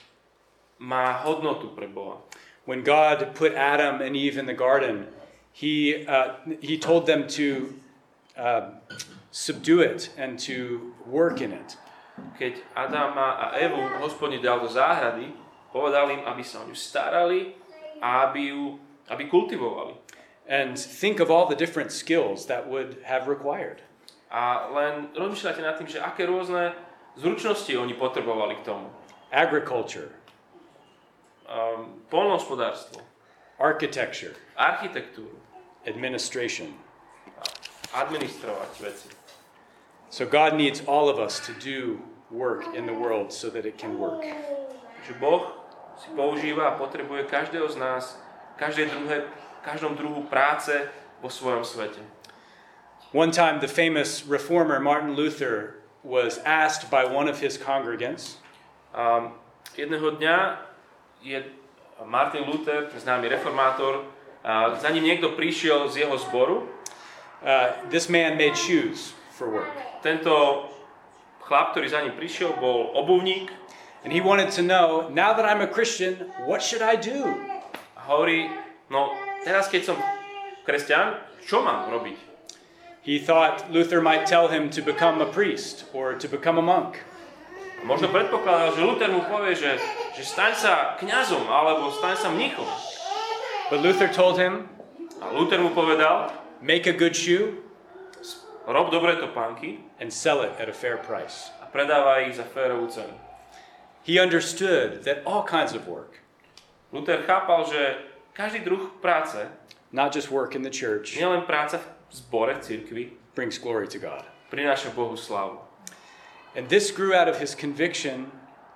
má 0.82 1.24
hodnotu 1.24 1.72
pre 1.72 1.88
Boha. 1.88 2.20
When 2.66 2.84
God 2.84 3.36
put 3.36 3.54
Adam 3.54 4.00
and 4.02 4.16
Eve 4.16 4.40
in 4.40 4.48
the 4.48 4.56
garden, 4.56 5.08
he, 5.52 6.06
uh, 6.08 6.40
he 6.60 6.80
told 6.80 7.06
them 7.06 7.28
to 7.36 7.76
uh, 8.38 8.80
subdue 9.32 9.82
it 9.82 10.10
and 10.18 10.40
to 10.48 10.94
work 11.06 11.42
in 11.42 11.52
it. 11.52 11.78
Keď 12.38 12.62
Adama 12.78 13.38
a 13.38 13.46
Evu 13.58 13.82
hospodin 14.02 14.42
dal 14.42 14.62
do 14.62 14.70
záhrady, 14.70 15.34
Povedal 15.74 16.14
im, 16.14 16.22
aby 16.30 16.46
sa 16.46 16.62
o 16.62 16.70
ňu 16.70 16.78
starali 16.78 17.58
a 17.98 18.30
aby 18.30 18.54
ju 18.54 18.78
aby 19.10 19.26
kultivovali. 19.26 19.98
And 20.46 20.78
think 20.78 21.20
of 21.20 21.34
all 21.34 21.50
the 21.50 21.58
different 21.58 21.92
skills 21.92 22.46
that 22.46 22.70
would 22.70 23.02
have 23.04 23.26
required. 23.26 23.82
A 24.30 24.70
len 24.70 25.10
rozmýšľate 25.18 25.62
nad 25.66 25.76
tým, 25.76 25.90
že 25.90 26.00
aké 26.00 26.30
rôzne 26.30 26.78
zručnosti 27.18 27.74
oni 27.74 27.98
potrebovali 27.98 28.62
k 28.62 28.70
tomu. 28.70 28.88
Agriculture, 29.34 30.14
Um, 31.44 32.00
polnohospodárstvo, 32.08 33.04
architecture, 33.60 34.32
architektúru, 34.56 35.36
administration. 35.84 36.72
administrovať 37.92 38.72
veci. 38.80 39.23
So 40.14 40.30
God 40.30 40.54
needs 40.54 40.86
all 40.86 41.10
of 41.10 41.18
us 41.18 41.42
to 41.50 41.58
do 41.58 41.98
work 42.30 42.76
in 42.78 42.86
the 42.86 42.94
world 42.94 43.34
so 43.34 43.50
that 43.50 43.66
it 43.66 43.82
can 43.82 43.98
work. 43.98 44.22
Že 45.10 45.14
Boh 45.18 45.58
si 45.98 46.14
používa 46.14 46.70
a 46.70 46.78
potrebuje 46.78 47.26
každého 47.26 47.66
z 47.66 47.82
nás, 47.82 48.22
každej 48.62 48.94
druhé, 48.94 49.26
každom 49.66 49.98
druhu 49.98 50.22
práce 50.30 50.86
vo 51.18 51.34
svojom 51.34 51.66
svete. 51.66 51.98
One 53.10 53.34
time, 53.34 53.58
the 53.58 53.66
famous 53.66 54.22
reformer 54.22 54.78
Martin 54.78 55.18
Luther 55.18 55.82
was 56.06 56.38
asked 56.46 56.94
by 56.94 57.10
one 57.10 57.26
of 57.26 57.42
his 57.42 57.58
congregants, 57.58 58.38
Um, 58.94 59.34
jedného 59.74 60.22
dňa 60.22 60.62
je 61.26 61.42
Martin 62.06 62.46
Luther, 62.46 62.86
známy 62.94 63.34
reformátor, 63.34 64.06
a 64.46 64.78
za 64.78 64.94
ním 64.94 65.10
niekto 65.10 65.34
prišiel 65.34 65.90
z 65.90 66.06
jeho 66.06 66.14
zboru. 66.22 66.70
uh, 67.42 67.74
this 67.90 68.06
man 68.06 68.38
made 68.38 68.54
shoes 68.54 69.18
for 69.34 69.50
work. 69.50 69.93
Tento 70.04 70.68
chlap, 71.48 71.72
ktorý 71.72 71.88
za 71.88 72.04
ním 72.04 72.14
prišiel, 72.20 72.60
bol 72.60 72.92
obuvník 72.94 73.50
And 74.04 74.12
he 74.12 74.20
wanted 74.20 74.52
to 74.60 74.62
know, 74.62 75.08
now 75.08 75.32
that 75.32 75.48
I'm 75.48 75.64
a 75.64 75.68
Christian, 75.72 76.28
what 76.44 76.60
should 76.60 76.84
I 76.84 77.00
do? 77.00 77.24
a 78.04 78.12
hovorí, 78.12 78.52
no 78.92 79.16
teraz 79.48 79.72
keď 79.72 79.96
som 79.96 79.98
kresťan, 80.68 81.24
čo 81.48 81.64
mám 81.64 81.88
robiť? 81.88 82.20
He 83.04 83.20
thought 83.20 83.72
Luther 83.72 84.04
might 84.04 84.28
tell 84.28 84.48
him 84.48 84.68
to 84.72 84.84
become 84.84 85.20
a 85.24 85.28
priest 85.28 85.88
or 85.96 86.16
to 86.16 86.28
become 86.28 86.60
a 86.60 86.64
monk. 86.64 87.00
Možno 87.84 88.08
predpokladal, 88.08 88.76
že 88.76 88.84
Luther 88.84 89.12
mu 89.12 89.24
povie, 89.28 89.56
že, 89.56 89.76
že 90.16 90.24
staň 90.24 90.56
sa 90.56 90.74
kňazom 91.00 91.48
alebo 91.48 91.92
staň 91.92 92.16
sa 92.16 92.30
mnichom. 92.32 92.68
But 93.68 93.84
Luther 93.84 94.08
told 94.08 94.40
him, 94.40 94.68
A 95.24 95.32
Luther 95.32 95.60
mu 95.60 95.72
povedal, 95.72 96.32
make 96.60 96.88
a 96.88 96.96
good 96.96 97.16
shoe 97.16 97.63
rob 98.72 98.92
dobre 98.92 99.20
topánky 99.20 99.84
and 100.00 100.08
sell 100.08 100.42
it 100.42 100.56
at 100.60 100.70
a 100.70 100.74
fair 100.74 100.96
price. 100.98 101.52
a 101.60 101.68
predávaj 101.68 102.30
ich 102.30 102.36
za 102.40 102.48
férovú 102.48 102.88
cenu. 102.88 103.12
He 104.04 104.20
understood 104.20 105.04
that 105.04 105.24
all 105.26 105.44
kinds 105.44 105.76
of 105.76 105.88
work, 105.88 106.24
Luther 106.92 107.24
chápal, 107.28 107.66
že 107.68 107.98
každý 108.34 108.60
druh 108.64 108.92
práce, 109.02 109.48
not 109.92 110.14
just 110.14 110.32
work 110.32 110.56
in 110.56 110.62
the 110.64 110.72
church, 110.72 111.18
nielen 111.18 111.44
práca 111.44 111.80
v 111.80 111.88
zbore, 112.12 112.56
v 112.56 112.62
cirkvi, 112.62 113.04
brings 113.36 113.58
glory 113.58 113.88
to 113.88 114.00
God. 114.00 114.24
prináša 114.54 114.94
Bohu 114.94 115.18
slávu. 115.18 115.58
And 116.56 116.70
this 116.70 116.94
grew 116.94 117.18
out 117.18 117.28
of 117.28 117.42
his 117.42 117.58
conviction 117.58 118.30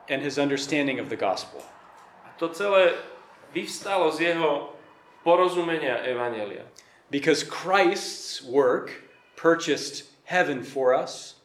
and 0.09 0.25
his 0.25 0.41
understanding 0.41 0.97
of 0.99 1.13
the 1.13 1.15
gospel. 1.15 1.61
A 2.25 2.33
to 2.41 2.49
celé 2.49 2.97
vyvstalo 3.53 4.09
z 4.09 4.33
jeho 4.33 4.73
porozumenia 5.21 6.01
Evanelia. 6.01 6.65
Because 7.13 7.45
Christ's 7.45 8.41
work 8.41 9.06
purchased 9.37 10.09
heaven 10.25 10.65
for 10.65 10.91
us, 10.91 11.37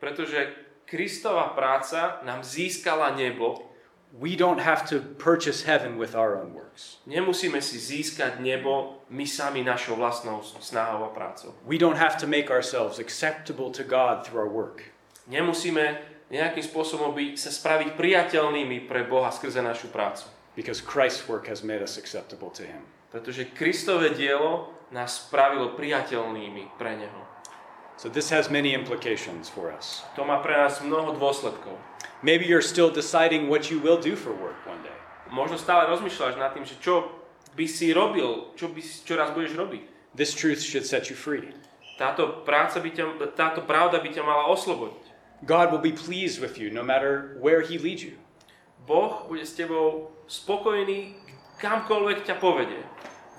Pretože 0.00 0.52
Kristova 0.84 1.56
práca 1.56 2.20
nám 2.22 2.44
získala 2.44 3.16
nebo, 3.16 3.72
we 4.12 4.36
don't 4.36 4.60
have 4.60 4.84
to 4.84 5.00
purchase 5.00 5.64
heaven 5.64 5.98
with 5.98 6.14
our 6.14 6.36
own 6.36 6.52
works. 6.52 7.00
nemusíme 7.06 7.58
si 7.58 7.78
získať 7.80 8.38
nebo 8.38 9.00
my 9.10 9.26
sami 9.26 9.64
našou 9.64 9.96
vlastnou 9.96 10.42
snahou 10.60 11.04
a 11.04 11.10
prácou. 11.10 11.54
We 11.66 11.78
don't 11.78 11.96
have 11.96 12.20
to 12.20 12.26
make 12.26 12.50
ourselves 12.50 13.00
acceptable 13.00 13.72
to 13.72 13.82
God 13.82 14.22
through 14.28 14.44
our 14.44 14.52
work. 14.52 14.84
Nemusíme 15.26 15.98
nejakým 16.30 16.62
spôsobom 16.62 17.16
byť, 17.16 17.32
sa 17.40 17.50
spraviť 17.50 17.96
priateľnými 17.96 18.84
pre 18.84 19.08
Boha 19.08 19.32
skrze 19.32 19.64
našu 19.64 19.88
prácu. 19.88 20.28
Because 20.54 20.84
Christ's 20.84 21.26
work 21.26 21.48
has 21.50 21.66
made 21.66 21.82
us 21.82 21.98
acceptable 21.98 22.52
to 22.54 22.62
Him. 22.62 22.84
Pretože 23.10 23.50
Kristové 23.50 24.14
dielo 24.14 24.70
nás 24.94 25.26
spravilo 25.26 25.74
priateľnými 25.74 26.78
pre 26.78 26.94
Neho. 26.94 27.22
So 27.98 28.06
this 28.06 28.30
has 28.30 28.46
many 28.46 28.74
implications 28.74 29.50
for 29.50 29.74
us. 29.74 30.06
To 30.14 30.22
má 30.22 30.38
pre 30.38 30.54
nás 30.54 30.78
mnoho 30.78 31.18
dôsledkov. 31.18 31.74
Maybe 32.22 32.46
you're 32.46 32.62
still 32.62 32.94
deciding 32.94 33.50
what 33.50 33.74
you 33.74 33.82
will 33.82 33.98
do 33.98 34.14
for 34.14 34.30
work 34.30 34.54
one 34.62 34.78
day. 34.86 34.94
Možno 35.34 35.58
stále 35.58 35.90
rozmýšľaš 35.90 36.38
nad 36.38 36.54
tým, 36.54 36.62
že 36.62 36.78
čo 36.78 37.10
by 37.58 37.66
si 37.66 37.90
robil, 37.90 38.54
čo, 38.54 38.70
by, 38.70 38.80
čo 38.82 39.18
raz 39.18 39.34
budeš 39.34 39.58
robiť. 39.58 39.82
This 40.14 40.30
truth 40.30 40.62
should 40.62 40.86
set 40.86 41.10
you 41.10 41.18
free. 41.18 41.50
Táto, 41.98 42.46
práca 42.46 42.78
by 42.78 42.90
ťa, 42.90 43.34
táto 43.34 43.66
pravda 43.66 43.98
by 43.98 44.10
ťa 44.14 44.22
mala 44.22 44.50
oslobodiť. 44.54 45.02
God 45.42 45.74
will 45.74 45.82
be 45.82 45.94
pleased 45.94 46.38
with 46.38 46.54
you 46.58 46.70
no 46.70 46.86
matter 46.86 47.38
where 47.42 47.66
He 47.66 47.78
leads 47.78 48.06
you. 48.06 48.14
Boh 48.86 49.26
bude 49.26 49.42
s 49.42 49.54
tebou 49.58 50.14
spokojný 50.30 51.18
kamkoľvek 51.58 52.26
ťa 52.26 52.38
povedie. 52.38 52.82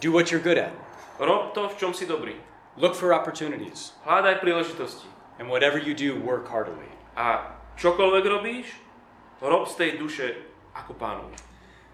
Do 0.04 0.12
what 0.12 0.32
you're 0.32 0.44
good 0.44 0.60
at. 0.60 0.85
Rob 1.20 1.56
to, 1.56 1.72
v 1.72 1.76
čom 1.80 1.92
si 1.96 2.04
dobrý. 2.04 2.36
Look 2.76 2.92
for 2.92 3.16
opportunities. 3.16 3.96
Hľadaj 4.04 4.44
príležitosti. 4.44 5.08
And 5.40 5.48
whatever 5.48 5.80
you 5.80 5.96
do, 5.96 6.20
work 6.20 6.52
heartily. 6.52 6.88
A 7.16 7.56
čokoľvek 7.80 8.24
robíš, 8.28 8.68
rob 9.40 9.68
z 9.72 9.76
tej 9.80 9.92
duše 9.96 10.28
ako 10.76 10.96
pánovi. 11.00 11.36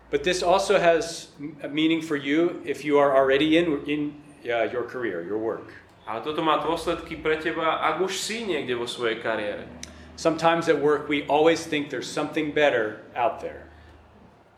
But 0.10 0.26
this 0.26 0.42
also 0.42 0.82
has 0.82 1.32
a 1.62 1.70
meaning 1.70 2.02
for 2.02 2.18
you 2.18 2.60
if 2.66 2.84
you 2.84 2.98
are 2.98 3.14
already 3.14 3.62
in, 3.62 3.80
in 3.86 4.02
uh, 4.44 4.68
your 4.74 4.84
career, 4.84 5.22
your 5.22 5.38
work. 5.38 5.70
Ale 6.10 6.26
toto 6.26 6.42
má 6.42 6.58
dôsledky 6.58 7.22
pre 7.22 7.38
teba, 7.38 7.78
ak 7.80 8.02
už 8.02 8.18
si 8.18 8.44
niekde 8.44 8.74
vo 8.74 8.90
svojej 8.90 9.22
kariére. 9.22 9.70
Sometimes 10.18 10.66
at 10.66 10.82
work, 10.82 11.06
we 11.06 11.24
always 11.30 11.64
think 11.64 11.94
there's 11.94 12.10
something 12.10 12.52
better 12.52 13.06
out 13.14 13.40
there. 13.40 13.70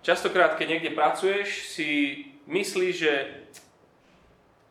Častokrát, 0.03 0.55
keď 0.55 0.67
niekde 0.67 0.91
pracuješ, 0.95 1.71
si 1.71 1.89
myslíš, 2.47 2.93
že 2.95 3.13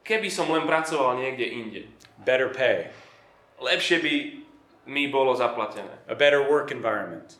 keby 0.03 0.29
som 0.29 0.51
len 0.51 0.67
pracoval 0.67 1.17
niekde 1.17 1.47
inde, 1.47 1.83
Better 2.23 2.51
pay, 2.51 2.91
lepšie 3.59 3.99
by 3.99 4.15
mi 4.87 5.07
bolo 5.07 5.35
zaplatené. 5.35 5.91
a 6.07 6.15
better 6.15 6.43
work 6.43 6.71
environment, 6.71 7.39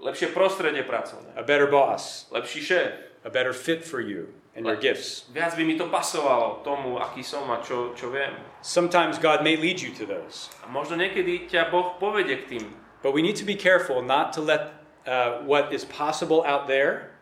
Lepšie 0.00 0.32
prostredie 0.32 0.80
pracovné, 0.82 1.28
a 1.36 1.42
better 1.42 1.66
boss, 1.66 2.24
lepší 2.32 2.60
šéf. 2.62 2.92
a 3.20 3.28
better 3.28 3.52
fit 3.52 3.84
for 3.84 4.00
you 4.00 4.32
and 4.56 4.64
your 4.64 4.76
gifts. 4.80 5.28
Viac 5.30 5.52
by 5.54 5.62
mi 5.62 5.76
to 5.76 5.86
pasovalo 5.92 6.64
tomu, 6.64 6.96
aký 6.96 7.20
som 7.20 7.44
a 7.52 7.60
čo, 7.60 7.92
čo 7.92 8.08
viem. 8.08 8.32
Sometimes 8.64 9.20
God 9.20 9.44
may 9.44 9.60
lead 9.60 9.76
you 9.78 9.92
to 9.92 10.08
those, 10.08 10.48
A 10.64 10.72
možno 10.72 10.96
niekedy 10.96 11.46
ťa 11.46 11.68
Boh 11.68 12.00
povedie 12.00 12.40
k 12.42 12.56
tým. 12.56 12.64
but 13.04 13.12
we 13.12 13.20
need 13.22 13.36
to 13.36 13.44
be 13.44 13.54
careful 13.56 14.00
not 14.00 14.32
to 14.32 14.40
let 14.40 14.72
uh, 15.04 15.40
what 15.44 15.68
is 15.72 15.84
possible 15.84 16.40
out 16.48 16.64
there 16.66 17.12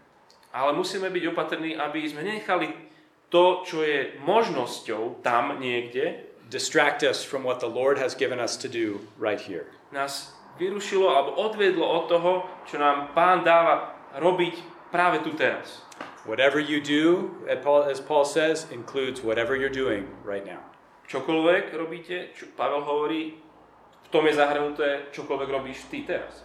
Ale 0.55 0.73
musíme 0.73 1.13
byť 1.13 1.25
opatrní, 1.29 1.77
aby 1.77 2.09
sme 2.09 2.25
nenechali 2.25 2.73
to, 3.29 3.63
čo 3.65 3.85
je 3.85 4.17
možnosťou 4.25 5.21
tam 5.21 5.61
niekde, 5.61 6.25
distract 6.49 7.05
us 7.05 7.21
from 7.21 7.45
what 7.45 7.61
the 7.61 7.69
Lord 7.69 8.01
has 8.01 8.17
given 8.17 8.41
us 8.41 8.57
to 8.57 8.69
do 8.69 9.05
right 9.21 9.41
here. 9.41 9.69
nás 9.93 10.33
vyrušilo 10.59 11.09
alebo 11.09 11.31
odvedlo 11.39 11.87
od 11.87 12.05
toho, 12.09 12.33
čo 12.67 12.77
nám 12.81 13.15
Pán 13.15 13.47
dáva 13.47 13.95
robiť 14.17 14.59
práve 14.91 15.23
tu 15.23 15.33
teraz. 15.37 15.85
Whatever 16.27 16.61
you 16.61 16.83
do, 16.83 17.33
as 17.49 18.01
Paul, 18.01 18.25
says, 18.25 18.69
includes 18.69 19.25
whatever 19.25 19.57
you're 19.57 19.73
doing 19.73 20.05
right 20.27 20.45
now. 20.45 20.61
Čokoľvek 21.09 21.73
robíte, 21.73 22.37
čo 22.37 22.53
Pavel 22.53 22.85
hovorí, 22.85 23.41
v 24.05 24.09
tom 24.13 24.29
je 24.29 24.37
zahrnuté, 24.37 25.09
čokoľvek 25.09 25.49
robíš 25.49 25.89
ty 25.89 26.05
teraz. 26.05 26.45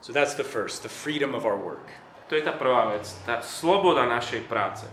So 0.00 0.16
that's 0.16 0.32
the 0.32 0.46
first, 0.46 0.80
the 0.80 0.88
freedom 0.88 1.36
of 1.36 1.44
our 1.44 1.60
work. 1.60 1.92
To 2.32 2.36
je 2.36 2.44
tá 2.44 2.56
prvá 2.56 2.88
vec, 2.96 3.04
tá 3.28 3.44
sloboda 3.44 4.08
našej 4.08 4.48
práce. 4.48 4.88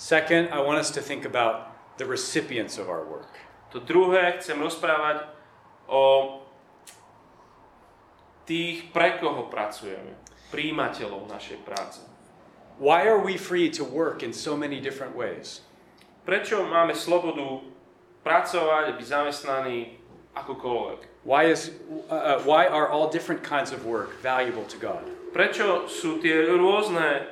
Second, 0.00 0.48
I 0.48 0.64
want 0.64 0.78
us 0.78 0.90
to 0.92 1.02
think 1.04 1.26
about 1.26 1.76
the 1.98 2.06
recipients 2.06 2.78
of 2.78 2.88
our 2.88 3.04
work. 3.04 3.36
To 3.76 3.84
druhé, 3.84 4.40
chcem 4.40 4.56
rozprávať 4.56 5.28
o 5.84 6.40
tých, 8.48 8.88
pre 8.96 9.20
koho 9.20 9.52
pracujeme, 9.52 10.16
príjimateľov 10.48 11.28
našej 11.28 11.60
práce. 11.68 12.00
Why 12.80 13.04
are 13.04 13.20
we 13.20 13.36
free 13.36 13.68
to 13.76 13.84
work 13.84 14.24
in 14.24 14.32
so 14.32 14.56
many 14.56 14.80
different 14.80 15.12
ways? 15.12 15.60
Prečo 16.24 16.64
máme 16.64 16.96
slobodu 16.96 17.60
pracovať, 18.24 18.96
byť 18.96 19.04
zamestnaní 19.04 20.00
akokoľvek? 20.32 21.28
Why, 21.28 21.52
is, 21.52 21.76
uh, 22.08 22.40
uh, 22.40 22.40
why 22.48 22.64
are 22.64 22.88
all 22.88 23.12
different 23.12 23.44
kinds 23.44 23.68
of 23.68 23.84
work 23.84 24.16
valuable 24.24 24.64
to 24.72 24.80
God? 24.80 25.04
Prečo 25.36 25.92
sú 25.92 26.24
tie 26.24 26.48
rôzne 26.56 27.28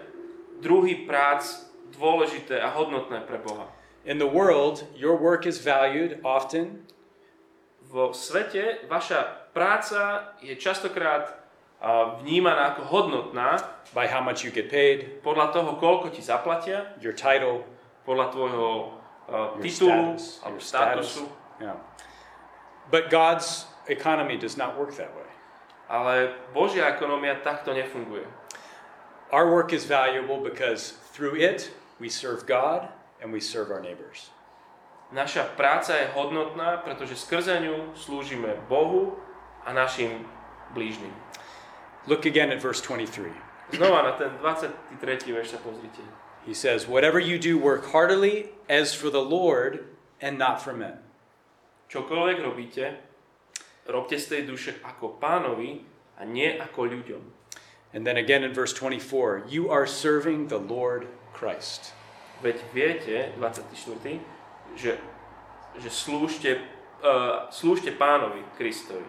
druhy 0.61 1.09
prác 1.09 1.68
dôležité 1.97 2.61
a 2.61 2.69
hodnotné 2.73 3.25
pre 3.25 3.41
Boha? 3.41 3.71
In 4.05 4.19
the 4.19 4.29
world, 4.29 4.85
your 4.97 5.17
work 5.17 5.45
is 5.45 5.61
valued 5.61 6.21
often 6.25 6.89
Vo 7.89 8.13
svete 8.13 8.85
vaša 8.85 9.49
práca 9.57 10.37
je 10.45 10.53
častokrát 10.61 11.33
a 11.81 12.21
vnímaná 12.21 12.77
ako 12.77 12.83
hodnotná 12.85 13.57
by 13.97 14.05
how 14.05 14.21
much 14.21 14.45
you 14.45 14.53
get 14.53 14.69
paid, 14.69 15.25
podľa 15.25 15.57
toho, 15.57 15.81
koľko 15.81 16.13
ti 16.13 16.21
zaplatia, 16.21 16.93
your 17.01 17.17
title, 17.17 17.65
podľa 18.05 18.29
tvojho 18.29 18.69
uh, 19.31 19.57
titulu 19.65 20.21
status, 20.21 20.45
alebo 20.45 20.59
status. 20.61 21.07
statusu. 21.17 21.25
Yeah. 21.65 21.81
But 22.93 23.09
God's 23.09 23.65
economy 23.89 24.37
does 24.37 24.61
not 24.61 24.77
work 24.77 24.93
that 25.01 25.09
way. 25.17 25.31
Ale 25.89 26.37
Božia 26.53 26.93
ekonomia 26.93 27.41
takto 27.41 27.73
nefunguje. 27.73 28.29
Our 29.31 29.53
work 29.53 29.73
is 29.73 29.85
valuable 29.85 30.41
because 30.41 30.97
through 31.13 31.37
it 31.37 31.71
we 32.01 32.09
serve 32.09 32.47
God 32.47 32.89
and 33.21 33.33
we 33.33 33.41
serve 33.41 33.71
our 33.71 33.81
neighbors. 33.81 34.31
Naša 35.13 35.57
práca 35.57 35.97
je 35.97 36.09
hodnotná, 36.13 36.81
pretože 36.85 37.17
skrze 37.17 37.61
ňu 37.61 37.97
slúžime 37.97 38.57
Bohu 38.69 39.17
a 39.65 39.73
našim 39.73 40.25
blížnym. 40.73 41.13
Look 42.09 42.25
again 42.25 42.53
at 42.53 42.61
verse 42.61 42.81
23. 42.81 43.29
Znova 43.73 44.05
na 44.05 44.13
ten 44.17 44.33
23. 44.41 45.29
verš 45.29 45.57
sa 45.57 45.61
pozrite. 45.61 46.01
He 46.49 46.57
says, 46.57 46.89
Whatever 46.89 47.21
you 47.21 47.37
do, 47.37 47.61
work 47.61 47.93
heartily 47.93 48.57
as 48.69 48.97
for 48.97 49.13
the 49.13 49.21
Lord 49.21 49.93
and 50.21 50.41
not 50.41 50.65
for 50.65 50.73
men. 50.73 51.05
Čokoľvek 51.93 52.39
robíte, 52.41 52.85
robte 53.89 54.17
z 54.17 54.25
tej 54.29 54.43
duše 54.49 54.77
ako 54.85 55.21
pánovi 55.21 55.85
a 56.17 56.25
nie 56.25 56.49
ako 56.57 56.89
ľuďom. 56.89 57.38
And 57.95 58.05
then 58.05 58.17
again 58.17 58.45
in 58.45 58.53
verse 58.53 58.73
24, 58.73 59.45
you 59.49 59.71
are 59.71 59.87
serving 59.87 60.49
the 60.49 60.61
Lord 60.61 61.09
Christ. 61.33 61.97
Veď 62.45 62.57
viete, 62.71 63.33
24. 63.41 64.21
že, 64.77 65.01
že 65.81 65.91
slúžte, 65.91 66.61
uh, 67.03 67.49
slúžte 67.51 67.91
pánovi 67.97 68.45
Kristovi. 68.61 69.03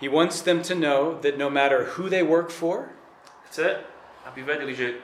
He 0.00 0.08
wants 0.08 0.40
them 0.42 0.62
to 0.62 0.74
know 0.74 1.18
that 1.20 1.36
no 1.36 1.50
matter 1.50 1.96
who 1.96 2.08
they 2.08 2.22
work 2.22 2.50
for 2.50 2.94
Chce, 3.50 3.78
aby 4.26 4.42
vedeli, 4.42 4.74
že 4.74 4.98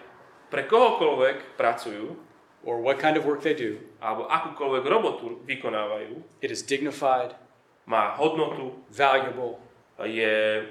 pre 0.51 0.67
kohokoľvek 0.67 1.55
pracujú, 1.55 2.19
or 2.67 2.83
what 2.83 2.99
kind 2.99 3.15
of 3.15 3.23
work 3.23 3.47
they 3.47 3.55
do, 3.55 3.79
alebo 4.03 4.27
akúkoľvek 4.27 4.85
robotu 4.91 5.39
vykonávajú, 5.47 6.19
it 6.43 6.51
is 6.51 6.67
dignified, 6.67 7.39
má 7.87 8.19
hodnotu, 8.19 8.75
valuable, 8.91 9.63
je, 10.03 10.67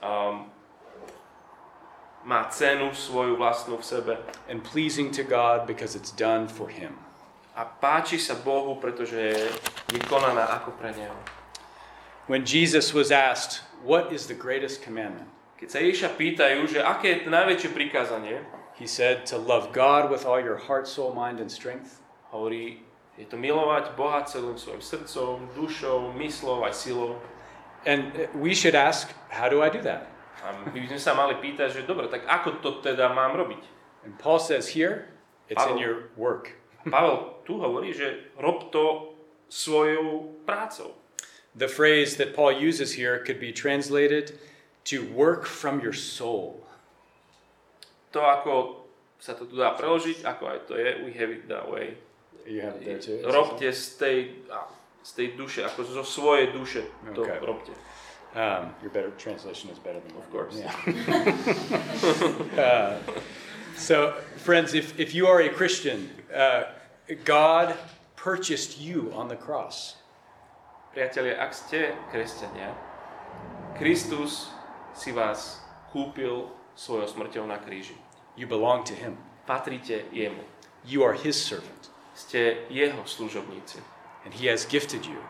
um, 0.00 0.48
má 2.28 2.44
cenu 2.52 2.92
svoju 2.92 3.40
vlastnú 3.40 3.80
v 3.80 3.84
sebe 3.88 4.12
and 4.52 4.60
pleasing 4.60 5.08
to 5.08 5.24
God 5.24 5.64
because 5.64 5.96
it's 5.96 6.12
done 6.12 6.44
for 6.44 6.68
Him. 6.68 7.08
a 7.58 7.66
páči 7.66 8.22
sa 8.22 8.38
Bohu, 8.38 8.78
pretože 8.78 9.18
je 9.18 9.34
vykonaná 9.90 10.46
ako 10.62 10.78
pre 10.78 10.94
Neho. 10.94 11.18
When 12.30 12.46
Jesus 12.46 12.94
was 12.94 13.10
asked, 13.10 13.66
What 13.82 14.14
is 14.14 14.30
the 14.30 14.38
greatest 14.38 14.82
commandment? 14.86 15.26
Keď 15.58 15.68
sa 15.70 15.78
Ježiša 15.82 16.10
pýtajú, 16.14 16.70
že 16.70 16.78
aké 16.78 17.18
je 17.18 17.20
to 17.26 17.30
najväčšie 17.34 17.70
prikázanie, 17.74 18.46
He 18.78 18.86
said, 18.86 19.26
To 19.34 19.42
love 19.42 19.74
God 19.74 20.06
with 20.06 20.22
all 20.22 20.38
your 20.38 20.54
heart, 20.54 20.86
soul, 20.86 21.10
mind, 21.10 21.42
and 21.42 21.50
strength, 21.50 21.98
hovorí, 22.30 22.86
je 23.18 23.26
to 23.26 23.34
milovať 23.34 23.98
Boha 23.98 24.22
celým 24.22 24.54
svojim 24.54 24.78
srdcom, 24.78 25.50
dušou, 25.58 26.14
myslou 26.14 26.62
aj 26.62 26.78
silou. 26.78 27.18
And 27.82 28.14
we 28.38 28.54
should 28.54 28.78
ask, 28.78 29.10
How 29.34 29.50
do 29.50 29.66
I 29.66 29.66
do 29.66 29.82
that? 29.82 30.06
A 30.44 30.54
my 30.54 30.70
by 30.70 30.88
sme 30.88 31.00
sa 31.00 31.12
mali 31.12 31.34
pýtať, 31.36 31.68
že 31.72 31.80
dobre, 31.82 32.06
tak 32.06 32.22
ako 32.24 32.62
to 32.62 32.70
teda 32.80 33.10
mám 33.10 33.34
robiť? 33.34 33.62
And 34.06 34.14
Paul 34.16 34.38
says 34.38 34.72
here, 34.72 35.10
it's 35.50 35.58
in 35.58 35.74
Pavel. 35.74 35.82
your 35.82 35.96
work. 36.14 36.54
Pavel 36.94 37.42
tu 37.42 37.58
hovorí, 37.58 37.90
že 37.90 38.30
rob 38.38 38.70
to 38.70 39.14
svojou 39.50 40.38
prácou. 40.46 40.94
The 41.58 41.66
phrase 41.66 42.14
that 42.22 42.36
Paul 42.38 42.54
uses 42.54 42.94
here 42.94 43.18
could 43.18 43.40
be 43.42 43.50
translated 43.50 44.38
to 44.86 45.02
work 45.10 45.42
from 45.44 45.80
your 45.82 45.96
soul. 45.96 46.62
To, 48.14 48.22
ako 48.22 48.86
sa 49.18 49.34
to 49.34 49.44
tu 49.44 49.58
dá 49.58 49.74
preložiť, 49.74 50.22
ako 50.22 50.42
aj 50.46 50.58
to 50.70 50.78
je, 50.78 51.02
we 51.02 51.10
have 51.18 51.34
it 51.34 51.50
that 51.50 51.66
way. 51.66 51.98
You 52.46 52.62
have 52.62 52.78
it 52.78 52.86
there 52.86 53.00
too. 53.02 53.20
Robte 53.26 53.68
z 53.74 53.84
tej, 53.98 54.18
z 55.02 55.10
tej 55.12 55.28
duše, 55.34 55.66
ako 55.66 55.82
zo 55.84 56.04
svojej 56.06 56.54
duše 56.54 56.86
to 57.12 57.26
Okay. 57.26 57.36
robte. 57.42 57.74
Um, 58.34 58.74
your 58.82 58.90
better 58.90 59.10
translation 59.16 59.70
is 59.70 59.78
better 59.78 60.00
than 60.00 60.16
Of 60.16 60.30
course. 60.30 60.54
Yeah. 60.56 60.72
uh, 62.60 62.98
so, 63.76 64.12
friends, 64.36 64.74
if, 64.74 64.98
if 64.98 65.14
you 65.14 65.26
are 65.26 65.40
a 65.40 65.48
Christian, 65.48 66.10
uh, 66.34 66.64
God 67.24 67.74
purchased 68.16 68.78
you 68.80 69.12
on 69.14 69.28
the 69.28 69.36
cross. 69.36 69.96
Priatelia, 70.92 71.38
ak 71.40 71.54
ste 71.54 71.94
kresťania, 72.12 72.74
Kristus 73.78 74.50
si 74.92 75.14
vás 75.14 75.62
kúpil 75.94 76.50
svojou 76.74 77.06
smrťou 77.06 77.46
na 77.46 77.56
kríži. 77.62 77.94
You 78.36 78.46
belong 78.50 78.82
to 78.86 78.94
Him. 78.94 79.16
Patríte 79.46 80.04
jemu. 80.12 80.42
You 80.84 81.02
are 81.02 81.14
His 81.14 81.38
servant, 81.38 81.90
Ste 82.14 82.66
jeho 82.68 83.02
služobníci. 83.06 83.78
and 84.24 84.34
He 84.34 84.50
has 84.50 84.66
gifted 84.66 85.06
you. 85.06 85.22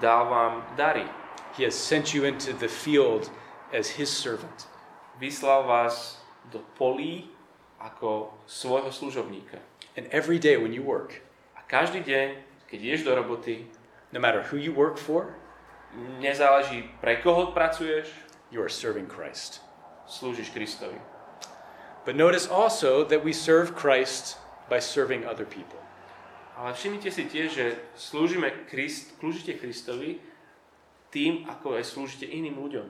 Dal 0.00 0.28
vám 0.28 0.62
dary. 0.76 1.08
He 1.56 1.64
has 1.64 1.74
sent 1.74 2.14
you 2.14 2.24
into 2.24 2.52
the 2.52 2.68
field 2.68 3.30
as 3.72 3.98
His 3.98 4.08
servant. 4.08 4.66
Vyslal 5.20 5.66
vás 5.66 6.22
do 6.50 6.62
polí 6.78 7.28
ako 7.78 8.34
svojho 8.46 8.90
služobníka. 8.92 9.58
And 9.98 10.06
every 10.14 10.38
day 10.38 10.56
when 10.56 10.72
you 10.72 10.82
work, 10.82 11.22
A 11.58 11.62
každý 11.66 12.06
deň, 12.06 12.28
keď 12.70 12.78
ideš 12.78 13.02
do 13.02 13.12
roboty, 13.18 13.66
no 14.14 14.22
matter 14.22 14.46
who 14.46 14.56
you 14.56 14.70
work 14.70 14.96
for, 14.96 15.34
nezáleží 16.22 16.86
pre 17.02 17.18
koho 17.18 17.50
pracuješ, 17.50 18.08
you 18.50 18.62
are 18.62 18.70
serving 18.70 19.10
Christ. 19.10 19.60
slúžiš 20.08 20.48
Kristovi. 20.50 20.96
But 22.08 22.16
notice 22.16 22.48
also 22.48 23.04
that 23.04 23.20
we 23.20 23.36
serve 23.36 23.76
Christ 23.76 24.40
by 24.72 24.80
serving 24.80 25.28
other 25.28 25.44
people. 25.44 25.76
Ale 26.56 26.72
všimnite 26.74 27.12
si 27.12 27.28
tiež, 27.28 27.48
že 27.52 27.66
slúžime 27.94 28.50
Krist, 28.66 29.14
slúžite 29.20 29.60
Kristovi 29.60 30.18
tým, 31.10 31.48
ako 31.48 31.80
aj 31.80 31.84
slúžite 31.88 32.26
iným 32.28 32.60
ľuďom. 32.60 32.88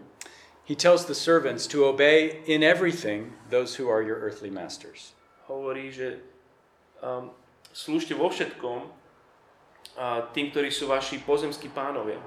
He 0.69 0.77
tells 0.77 1.07
the 1.09 1.17
servants 1.17 1.67
to 1.73 1.89
obey 1.89 2.45
in 2.45 2.61
everything 2.63 3.33
those 3.49 3.81
who 3.81 3.89
are 3.89 4.05
your 4.05 4.21
earthly 4.21 4.53
masters. 4.53 5.17
Hovorí, 5.49 5.89
že 5.89 6.21
um, 7.01 7.33
slúžte 7.73 8.13
vo 8.13 8.29
všetkom 8.29 8.85
uh, 8.85 10.29
tým, 10.37 10.53
ktorí 10.53 10.69
sú 10.69 10.93
vaši 10.93 11.25
pozemskí 11.25 11.73
pánovia. 11.73 12.21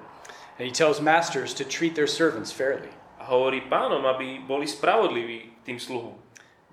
And 0.57 0.65
he 0.65 0.73
tells 0.73 0.97
masters 0.97 1.53
to 1.53 1.63
treat 1.63 1.93
their 1.93 2.09
servants 2.09 2.49
fairly. 2.49 2.89
A 3.21 3.29
hovorí 3.29 3.61
pánom, 3.69 4.01
aby 4.09 4.41
boli 4.41 4.65
spravodliví 4.65 5.61
tým 5.61 5.77
sluhom. 5.77 6.17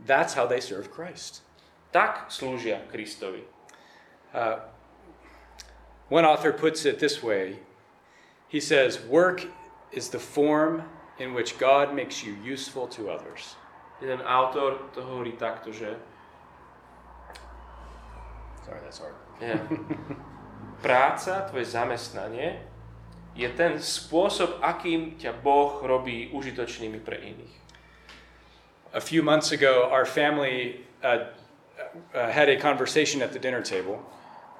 That's 0.01 0.33
how 0.33 0.49
they 0.49 0.65
serve 0.65 0.89
Christ. 0.89 1.45
Tak 1.93 2.33
slúžia 2.33 2.81
Kristovi. 2.89 3.45
Uh, 4.33 4.65
one 6.09 6.25
author 6.25 6.53
puts 6.53 6.89
it 6.89 6.97
this 6.97 7.21
way 7.21 7.61
he 8.49 8.61
says, 8.61 9.01
Work 9.05 9.47
is 9.93 10.09
the 10.09 10.19
form 10.19 10.85
in 11.19 11.35
which 11.35 11.59
God 11.59 11.95
makes 11.95 12.25
you 12.25 12.37
useful 12.45 12.87
to 12.89 13.11
others. 13.11 13.57
Jeden 14.01 14.23
autor 14.23 14.79
to 14.95 15.01
hovorí 15.03 15.35
takto, 15.37 15.73
že 15.73 15.97
Sorry, 18.65 18.81
that's 18.85 19.01
hard. 19.01 19.17
ja, 19.41 19.59
práca, 20.85 21.49
tvoje 21.49 21.65
zamestnanie 21.67 22.63
je 23.39 23.49
ten 23.55 23.79
spôsob, 23.79 24.59
akým 24.61 25.15
ťa 25.15 25.31
Boh 25.41 25.81
robí 25.83 26.29
užitočnými 26.35 26.99
pre 27.01 27.17
iných. 27.23 27.55
A 28.93 29.01
few 29.01 29.23
months 29.23 29.53
ago, 29.53 29.87
our 29.93 30.05
family 30.05 30.85
uh, 31.05 31.31
uh, 32.15 32.29
had 32.29 32.49
a 32.49 32.57
conversation 32.59 33.23
at 33.23 33.33
the 33.33 33.39
dinner 33.39 33.63
table. 33.63 34.03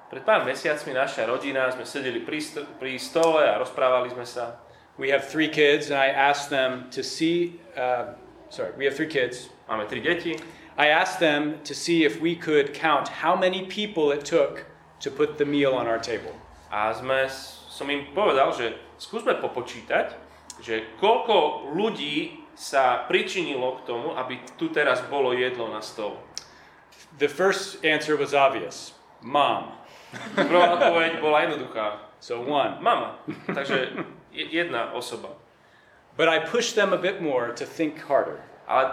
Pred 0.09 0.25
pár 0.25 0.49
mesiacmi 0.49 0.97
naša 0.97 1.29
rodina, 1.29 1.69
sme 1.69 1.85
sedeli 1.85 2.25
pri, 2.25 2.41
st- 2.41 2.65
pri 2.81 2.97
stole 2.97 3.45
a 3.45 3.61
rozprávali 3.61 4.09
sme 4.09 4.25
sa. 4.25 4.57
We 4.97 5.13
have 5.13 5.29
three 5.29 5.53
kids, 5.53 5.93
and 5.93 6.01
I 6.01 6.09
asked 6.09 6.49
them 6.49 6.89
to 6.91 7.05
see. 7.05 7.61
Uh, 7.77 8.17
sorry, 8.49 8.73
we 8.75 8.89
have 8.89 8.97
three 8.97 9.07
kids. 9.07 9.53
Máme 9.69 9.85
tri 9.85 10.01
deti 10.01 10.35
I 10.79 10.89
asked 10.95 11.19
them 11.19 11.59
to 11.65 11.75
see 11.75 12.05
if 12.05 12.23
we 12.23 12.39
could 12.39 12.73
count 12.73 13.09
how 13.21 13.35
many 13.35 13.67
people 13.67 14.15
it 14.15 14.25
took 14.25 14.65
to 15.01 15.11
put 15.11 15.37
the 15.37 15.45
meal 15.45 15.75
on 15.75 15.87
our 15.87 15.99
table. 15.99 16.33
a 16.71 16.93
sme, 16.93 17.29
som 17.73 17.89
im 17.89 18.13
povedal, 18.13 18.53
že 18.53 18.77
skúsme 19.01 19.41
popočítať, 19.41 20.13
že 20.61 20.85
koľko 21.01 21.71
ľudí 21.73 22.45
sa 22.53 23.09
pričinilo 23.09 23.81
k 23.81 23.85
tomu, 23.89 24.13
aby 24.19 24.43
tu 24.59 24.69
teraz 24.69 25.01
bolo 25.07 25.33
jedlo 25.33 25.71
na 25.71 25.81
stole. 25.81 26.19
The 27.17 27.31
first 27.31 27.81
answer 27.87 28.19
was 28.19 28.37
obvious 28.37 28.93
mom. 29.23 29.78
Prvá 30.35 30.71
odpoveď 30.73 31.21
bola 31.21 31.41
jednoduchá. 31.45 31.87
So 32.21 32.41
one. 32.43 32.79
Mama. 32.81 33.19
Takže 33.55 33.89
je- 34.33 34.49
jedna 34.51 34.93
osoba. 34.93 35.29
But 36.17 36.29
I 36.29 36.41
pushed 36.41 36.75
them 36.75 36.93
a 36.93 36.97
bit 36.99 37.21
more 37.21 37.53
to 37.53 37.65
think 37.65 38.03
harder. 38.03 38.41
Ale 38.67 38.91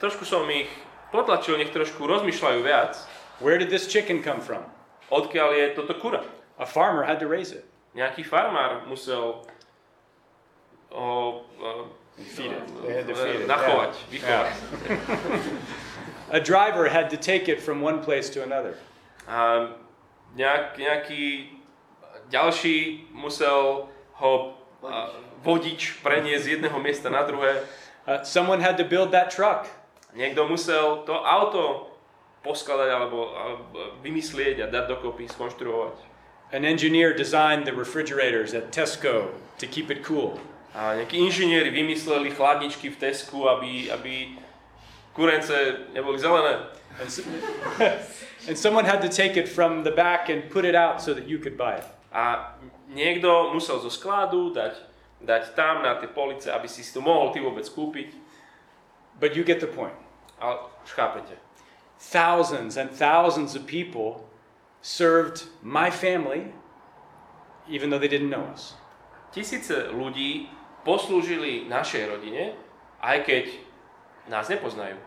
trošku 0.00 0.24
som 0.24 0.48
ich 0.50 0.70
potlačil, 1.12 1.58
nech 1.60 1.70
trošku 1.70 2.06
rozmýšľajú 2.06 2.60
viac, 2.64 2.96
Where 3.42 3.58
did 3.58 3.68
this 3.68 3.86
chicken 3.90 4.22
come 4.22 4.40
from? 4.40 4.62
odkiaľ 5.12 5.48
je 5.52 5.64
toto 5.76 5.94
kura. 6.00 6.24
A 6.56 6.64
farmer 6.64 7.04
had 7.04 7.20
to 7.20 7.28
raise 7.28 7.52
it. 7.52 7.68
Nejaký 7.92 8.24
farmár 8.24 8.88
musel 8.88 9.44
ho, 10.92 11.44
it. 11.60 13.46
Nachovať, 13.48 13.92
vychovať. 14.08 14.54
A 16.36 16.40
driver 16.40 16.88
had 16.88 17.10
to 17.12 17.16
take 17.20 17.48
it 17.52 17.60
from 17.60 17.84
one 17.84 18.00
place 18.00 18.30
to 18.32 18.40
another. 18.42 18.80
A 19.28 19.68
nejak, 20.36 20.78
nejaký 20.78 21.52
ďalší 22.28 23.08
musel 23.12 23.88
ho 24.20 24.32
a, 24.82 25.12
vodič 25.42 25.98
preniesť 26.00 26.42
z 26.44 26.50
jedného 26.58 26.78
miesta 26.78 27.10
na 27.10 27.26
druhé. 27.26 27.66
Uh, 28.02 28.22
someone 28.22 28.62
had 28.62 28.78
to 28.78 28.86
build 28.86 29.10
that 29.10 29.30
truck. 29.30 29.66
Niekto 30.14 30.46
musel 30.46 31.02
to 31.06 31.14
auto 31.14 31.92
poskladať 32.42 32.88
alebo, 32.90 33.32
alebo 33.34 33.78
vymyslieť 34.02 34.62
a 34.62 34.66
dať 34.70 34.84
dokopy, 34.90 35.30
skonštruovať. 35.30 35.96
An 36.52 36.68
engineer 36.68 37.16
designed 37.16 37.64
the 37.64 37.72
refrigerators 37.72 38.52
at 38.52 38.74
Tesco 38.74 39.32
to 39.56 39.64
keep 39.66 39.88
it 39.88 40.04
cool. 40.04 40.36
A 40.72 40.96
nejakí 41.00 41.20
inžinieri 41.20 41.68
vymysleli 41.70 42.32
chladničky 42.32 42.92
v 42.92 42.96
Tesku, 42.96 43.48
aby, 43.48 43.88
aby 43.92 44.36
kurence 45.14 45.88
neboli 45.94 46.18
zelené. 46.18 46.66
And, 47.00 47.10
so- 47.10 47.22
and 48.48 48.56
someone 48.58 48.84
had 48.84 49.00
to 49.00 49.08
take 49.08 49.36
it 49.36 49.48
from 49.48 49.82
the 49.84 49.90
back 49.90 50.28
and 50.28 50.48
put 50.50 50.64
it 50.64 50.74
out 50.74 51.00
so 51.00 51.14
that 51.14 51.28
you 51.28 51.38
could 51.38 51.56
buy 51.56 51.80
it. 51.80 51.86
A 52.12 52.52
niekto 52.92 53.52
musel 53.52 53.80
zo 53.80 53.88
skladu 53.88 54.52
dať, 54.52 54.76
dať 55.24 55.56
tam 55.56 55.80
na 55.80 55.96
tie 55.96 56.08
police, 56.12 56.44
aby 56.44 56.68
si 56.68 56.84
to 56.92 57.00
mohol 57.00 57.32
ty 57.32 57.40
vôbec 57.40 57.64
kúpiť. 57.64 58.12
But 59.16 59.32
you 59.36 59.44
get 59.44 59.60
the 59.60 59.70
point. 59.70 59.96
Ale 60.40 60.58
chápete. 60.84 61.38
Thousands 62.02 62.76
and 62.76 62.90
thousands 62.90 63.54
of 63.54 63.64
people 63.64 64.26
served 64.82 65.46
my 65.62 65.88
family, 65.88 66.50
even 67.70 67.88
though 67.88 68.02
they 68.02 68.10
didn't 68.10 68.28
know 68.28 68.44
us. 68.50 68.74
Tisíce 69.32 69.88
ľudí 69.94 70.50
poslúžili 70.84 71.64
našej 71.70 72.10
rodine, 72.10 72.58
aj 73.00 73.24
keď 73.24 73.44
nás 74.28 74.46
nepoznajú. 74.46 74.98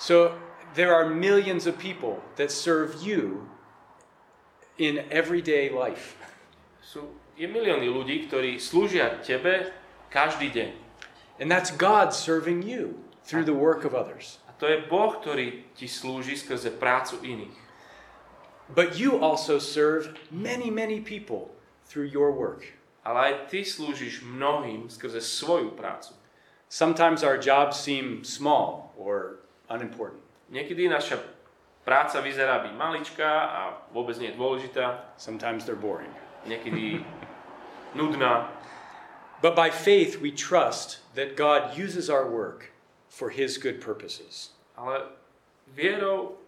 So 0.00 0.34
there 0.74 0.94
are 0.94 1.06
millions 1.06 1.66
of 1.66 1.76
people 1.78 2.22
that 2.36 2.50
serve 2.50 3.02
you 3.02 3.46
in 4.78 5.04
everyday 5.10 5.68
life. 5.68 6.16
Sú, 6.80 7.12
je 7.36 7.46
milióny 7.46 7.86
ľudí, 7.86 8.26
ktorí 8.26 8.56
slúžia 8.56 9.20
tebe 9.20 9.70
každý 10.08 10.50
deň. 10.50 10.70
And 11.40 11.48
that's 11.48 11.70
God 11.72 12.12
serving 12.12 12.64
you 12.64 13.00
through 13.24 13.44
the 13.44 13.56
work 13.56 13.84
of 13.84 13.94
others. 13.94 14.40
A 14.48 14.52
to 14.60 14.68
je 14.68 14.84
Boh, 14.88 15.16
ktorý 15.20 15.68
ti 15.76 15.88
slúži 15.88 16.36
skrze 16.36 16.72
prácu 16.74 17.20
iných. 17.20 17.56
But 18.70 19.00
you 19.00 19.18
also 19.18 19.58
serve 19.58 20.14
many, 20.30 20.70
many 20.70 21.00
people 21.00 21.50
through 21.88 22.06
your 22.06 22.30
work. 22.30 22.64
Ale 23.02 23.18
aj 23.18 23.34
ty 23.50 23.64
slúžiš 23.64 24.22
mnohým 24.22 24.92
skrze 24.92 25.18
svoju 25.24 25.72
prácu. 25.74 26.12
Sometimes 26.70 27.26
our 27.26 27.36
jobs 27.36 27.76
seem 27.82 28.22
small 28.22 28.94
or 28.94 29.42
unimportant. 29.66 30.22
Niekedy 30.54 30.86
naša 30.86 31.18
práca 31.82 32.22
vyzerá 32.22 32.62
byť 32.62 32.78
maličká 32.78 33.30
a 33.50 33.60
vôbec 33.90 34.14
nie 34.22 34.30
je 34.30 34.38
dôležitá. 34.38 35.02
Sometimes 35.18 35.66
they're 35.66 35.74
boring. 35.74 36.14
Niekedy 36.46 37.02
nudná. 37.98 38.54
But 39.42 39.58
by 39.58 39.74
faith, 39.74 40.22
we 40.22 40.30
trust 40.30 41.02
that 41.18 41.34
God 41.34 41.74
uses 41.74 42.06
our 42.06 42.30
work 42.30 42.70
for 43.10 43.34
His 43.34 43.58
good 43.58 43.82
purposes. 43.82 44.54
Ale 44.78 45.10
vierou 45.74 46.38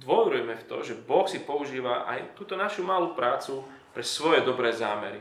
dôverujeme 0.00 0.56
v 0.56 0.64
to, 0.64 0.80
že 0.80 0.96
Boh 0.96 1.28
si 1.28 1.44
používa 1.44 2.08
aj 2.08 2.32
túto 2.32 2.56
našu 2.56 2.80
malú 2.80 3.12
prácu 3.12 3.60
pre 3.92 4.00
svoje 4.00 4.40
dobré 4.40 4.72
zámery. 4.72 5.20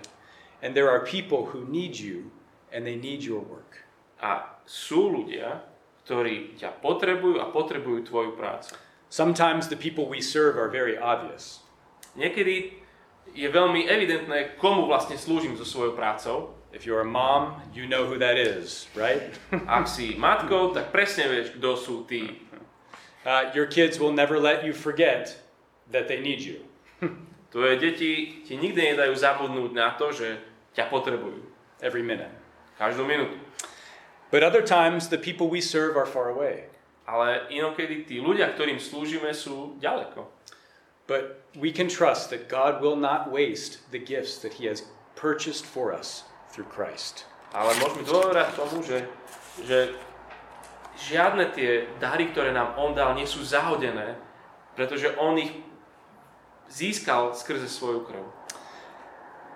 And 0.63 0.71
there 0.71 0.87
are 0.87 1.03
people 1.03 1.51
who 1.51 1.67
need 1.67 1.99
you 1.99 2.31
and 2.71 2.87
they 2.87 2.95
need 2.95 3.19
your 3.19 3.43
work. 3.43 3.84
A 4.21 4.61
sú 4.65 5.11
ľudia, 5.11 5.63
ktorí 6.05 6.57
ťa 6.57 6.79
potrebujú 6.79 7.41
a 7.41 7.49
potrebujú 7.49 8.05
tvoju 8.05 8.31
prácu. 8.37 8.77
Sometimes 9.09 9.67
the 9.69 9.79
people 9.79 10.05
we 10.05 10.21
serve 10.21 10.57
are 10.57 10.69
very 10.69 10.97
obvious. 10.97 11.65
Niekedy 12.15 12.77
je 13.35 13.47
veľmi 13.49 13.89
evidentné, 13.89 14.55
komu 14.61 14.87
vlastne 14.87 15.17
slúžim 15.19 15.57
so 15.57 15.65
svojou 15.65 15.93
prácou. 15.97 16.55
If 16.75 16.83
you're 16.83 17.01
a 17.01 17.07
mom, 17.07 17.55
you 17.71 17.87
know 17.87 18.03
who 18.03 18.19
that 18.19 18.35
is, 18.35 18.91
right? 18.95 19.31
Ak 19.71 19.87
si 19.87 20.15
matkou, 20.19 20.75
tak 20.75 20.91
presne 20.91 21.31
vieš, 21.31 21.55
kto 21.55 21.69
sú 21.79 21.95
tí. 22.03 22.43
Uh, 23.25 23.49
your 23.57 23.65
kids 23.65 23.97
will 23.97 24.13
never 24.13 24.37
let 24.37 24.61
you 24.61 24.75
forget 24.75 25.39
that 25.89 26.05
they 26.05 26.21
need 26.21 26.43
you. 26.43 26.61
Tvoje 27.55 27.79
deti 27.79 28.43
ti 28.43 28.53
nikdy 28.59 28.93
nedajú 28.93 29.15
zabudnúť 29.15 29.71
na 29.71 29.95
to, 29.95 30.11
že 30.11 30.37
ťa 30.75 30.91
potrebujú. 30.91 31.55
every 31.81 32.03
minute. 32.03 32.31
Každú 32.75 33.07
minútu. 33.07 33.39
But 34.35 34.43
other 34.43 34.61
times, 34.61 35.07
the 35.07 35.17
people 35.17 35.47
we 35.47 35.61
serve 35.61 35.95
are 35.95 36.05
far 36.05 36.27
away. 36.27 36.67
Ale 37.07 37.47
inokedy 37.47 38.03
tí 38.03 38.19
ľudia, 38.19 38.51
ktorým 38.51 38.83
slúžime, 38.83 39.31
sú 39.31 39.79
ďaleko. 39.79 40.27
But 41.07 41.39
we 41.55 41.71
can 41.71 41.87
trust 41.87 42.35
that 42.35 42.51
God 42.51 42.83
will 42.83 42.99
not 42.99 43.31
waste 43.31 43.79
the 43.95 44.01
gifts 44.03 44.43
that 44.43 44.59
He 44.59 44.67
has 44.67 44.83
purchased 45.15 45.63
for 45.63 45.95
us 45.95 46.27
through 46.51 46.67
Christ. 46.67 47.23
Ale 47.55 47.79
môžeme 47.79 48.03
dôverať 48.03 48.59
tomu, 48.59 48.83
že, 48.83 49.07
že 49.63 49.95
žiadne 50.99 51.55
tie 51.55 51.87
dary, 52.03 52.27
ktoré 52.35 52.51
nám 52.51 52.75
On 52.75 52.91
dal, 52.91 53.15
nie 53.15 53.23
sú 53.23 53.39
zahodené, 53.39 54.19
pretože 54.75 55.15
On 55.15 55.39
ich 55.39 55.55
získal 56.67 57.31
skrze 57.31 57.71
svoju 57.71 58.03
krv. 58.03 58.27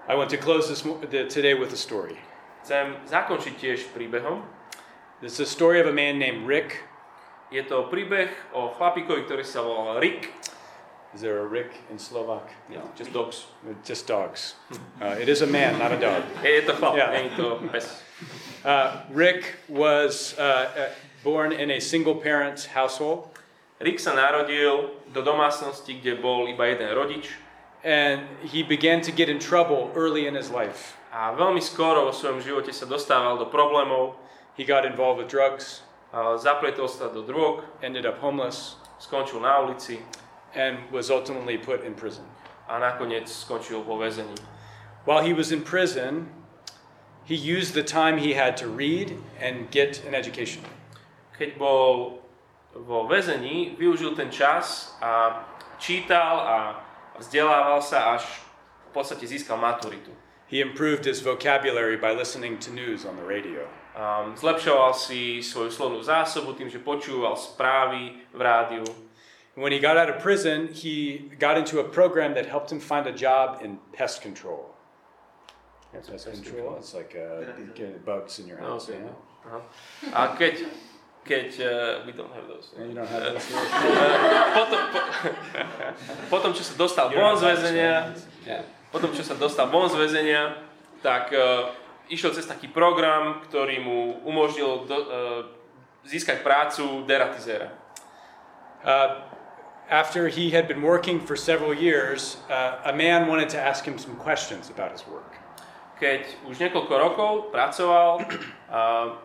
I 0.08 0.16
want 0.16 0.32
to 0.32 0.40
close 0.40 0.72
this 0.72 0.88
today 1.28 1.52
with 1.52 1.76
a 1.76 1.80
story. 1.80 2.16
Chcem 2.64 2.96
zakončiť 3.12 3.54
tiež 3.60 3.92
príbehom. 3.92 4.59
Is 5.22 5.40
a 5.40 5.46
story 5.46 5.82
of 5.82 5.88
a 5.88 5.92
man 5.92 6.18
named 6.18 6.48
Rick. 6.48 6.84
Je 7.52 7.60
to 7.68 7.92
príbeh 7.92 8.32
o 8.56 8.72
chlapíkovi, 8.72 9.28
ktorý 9.28 9.44
sa 9.44 9.60
volal 9.60 10.00
Rick. 10.00 10.32
Is 11.12 11.20
there 11.20 11.42
a 11.42 11.48
Rick 11.50 11.76
in 11.92 12.00
Slovak? 12.00 12.48
Yeah, 12.72 12.86
just 12.96 13.12
dogs. 13.12 13.50
Just 13.84 14.08
dogs. 14.08 14.56
Uh, 15.02 15.18
it 15.20 15.28
is 15.28 15.42
a 15.42 15.50
man, 15.50 15.76
not 15.76 15.92
a 15.92 16.00
dog. 16.00 16.24
Je, 16.46 16.62
to 16.64 16.72
chlap, 16.78 16.96
Yeah. 16.96 17.12
nie 17.12 17.28
je 17.28 17.36
to 17.36 17.60
pes. 17.68 18.00
Uh, 18.64 19.02
Rick 19.12 19.58
was 19.68 20.38
uh, 20.38 20.70
uh, 20.72 20.94
born 21.24 21.52
in 21.52 21.72
a 21.72 21.80
single 21.82 22.16
parent 22.16 22.70
household, 22.72 23.28
Rick 23.80 24.00
sa 24.00 24.12
narodil 24.12 24.92
do 25.16 25.20
domácnosti, 25.24 26.00
kde 26.00 26.20
bol 26.20 26.48
iba 26.52 26.68
jeden 26.68 26.92
rodič 26.96 27.32
and 27.80 28.28
he 28.44 28.60
began 28.60 29.00
to 29.00 29.12
get 29.12 29.32
in 29.32 29.40
trouble 29.40 29.88
early 29.96 30.28
in 30.28 30.36
his 30.36 30.52
life. 30.52 31.00
a 31.16 31.32
veľmi 31.32 31.64
skoro 31.64 32.08
vo 32.08 32.14
svojom 32.14 32.44
živote 32.44 32.76
sa 32.76 32.84
dostával 32.86 33.40
do 33.40 33.48
problémov, 33.48 34.20
He 34.60 34.68
got 34.68 34.84
involved 34.84 35.24
with 35.24 35.32
drugs, 35.32 35.88
a 36.12 36.36
zapletol 36.36 36.92
sa 36.92 37.08
do 37.08 37.24
drog, 37.24 37.64
ended 37.80 38.04
up 38.04 38.20
homeless, 38.20 38.76
skončil 39.00 39.40
na 39.40 39.64
ulici 39.64 40.04
and 40.52 40.84
was 40.92 41.08
ultimately 41.08 41.56
put 41.56 41.88
in 41.88 41.96
prison. 41.96 42.28
a 42.68 42.80
nakoniec 42.80 43.26
skončil 43.26 43.84
vo 43.84 43.98
väzení. 43.98 44.38
While 45.06 45.24
he 45.24 45.34
was 45.34 45.52
in 45.52 45.64
prison, 45.64 46.30
he 47.24 47.36
used 47.36 47.74
the 47.74 47.84
time 47.84 48.18
he 48.18 48.34
had 48.34 48.58
to 48.58 48.68
read 48.68 49.18
and 49.42 49.72
get 49.72 50.06
an 50.06 50.14
education. 50.14 50.62
Keď 51.40 51.58
bol 51.58 52.20
vo 52.76 53.08
väzení, 53.10 53.80
využil 53.80 54.14
ten 54.14 54.30
čas 54.30 54.94
a 55.02 55.40
čítal 55.80 56.36
a 56.44 56.58
vzdelával 57.18 57.82
sa 57.82 58.20
až 58.20 58.28
v 58.92 59.02
podstate 59.02 59.26
získal 59.26 59.58
maturitu. 59.58 60.14
He 60.52 60.62
improved 60.62 61.06
his 61.06 61.22
vocabulary 61.22 61.98
by 61.98 62.14
listening 62.14 62.60
to 62.60 62.70
news 62.70 63.06
on 63.06 63.16
the 63.16 63.26
radio. 63.26 63.66
Um, 63.98 64.38
zlepšoval 64.38 64.94
si 64.94 65.42
svoju 65.42 65.74
slovnú 65.74 66.00
zásobu 66.00 66.54
tým, 66.54 66.70
že 66.70 66.78
počúval 66.80 67.34
správy 67.36 68.22
v 68.32 68.40
rádiu. 68.42 68.86
When 69.58 69.74
he 69.74 69.82
got 69.82 69.98
out 69.98 70.08
of 70.08 70.22
prison, 70.24 70.70
he 70.72 71.28
got 71.36 71.58
into 71.58 71.82
a 71.82 71.88
program 71.88 72.32
that 72.38 72.46
helped 72.48 72.72
him 72.72 72.80
find 72.80 73.10
a 73.10 73.12
job 73.12 73.60
in 73.60 73.76
pest 73.92 74.22
control. 74.22 74.72
Pest 75.92 76.30
control? 76.32 76.78
It's 76.78 76.94
like 76.94 77.18
uh, 77.18 77.44
get 77.76 78.06
bugs 78.06 78.38
in 78.40 78.48
your 78.48 78.62
No, 78.62 78.78
house. 78.78 78.88
okay. 78.88 79.02
yeah? 79.02 79.50
Aha. 79.50 79.60
A 80.14 80.22
keď, 80.38 80.70
keď 81.26 81.48
uh, 81.60 81.70
we 82.06 82.14
don't 82.14 82.32
have 82.32 82.46
those. 82.48 82.72
And 82.78 82.94
you 82.94 82.96
don't 82.96 83.10
have 83.10 83.26
those? 83.36 83.44
Uh, 83.52 84.54
potom, 84.54 84.80
po, 84.94 85.00
potom, 86.40 86.50
čo 86.54 86.62
sa 86.64 86.74
dostal 86.78 87.10
von 87.12 87.36
z 87.36 87.44
väzenia, 87.44 88.14
Yeah. 88.48 88.64
potom, 88.94 89.12
čo 89.12 89.26
sa 89.26 89.36
dostal 89.36 89.68
von 89.68 89.90
z 89.92 89.98
väzenia, 90.00 90.56
tak 91.04 91.34
uh, 91.36 91.74
išiel 92.10 92.34
cez 92.34 92.50
taký 92.50 92.68
program, 92.68 93.42
ktorý 93.46 93.80
mu 93.80 94.20
umožnil 94.26 94.90
do, 94.90 94.98
uh, 94.98 95.08
získať 96.04 96.42
prácu 96.42 97.06
deratizéra. 97.06 97.70
Uh, 98.82 99.24
after 99.90 100.28
he 100.28 100.50
had 100.50 100.68
been 100.68 100.82
working 100.82 101.22
for 101.22 101.38
several 101.38 101.74
years, 101.74 102.42
uh, 102.50 102.82
a 102.90 102.94
man 102.94 103.28
wanted 103.28 103.50
to 103.50 103.60
ask 103.62 103.86
him 103.86 103.98
some 103.98 104.16
questions 104.18 104.70
about 104.70 104.92
his 104.92 105.06
work. 105.06 105.38
Keď 106.00 106.48
už 106.48 106.58
niekoľko 106.64 106.94
rokov 106.96 107.34
pracoval, 107.52 108.24
uh, 108.72 109.20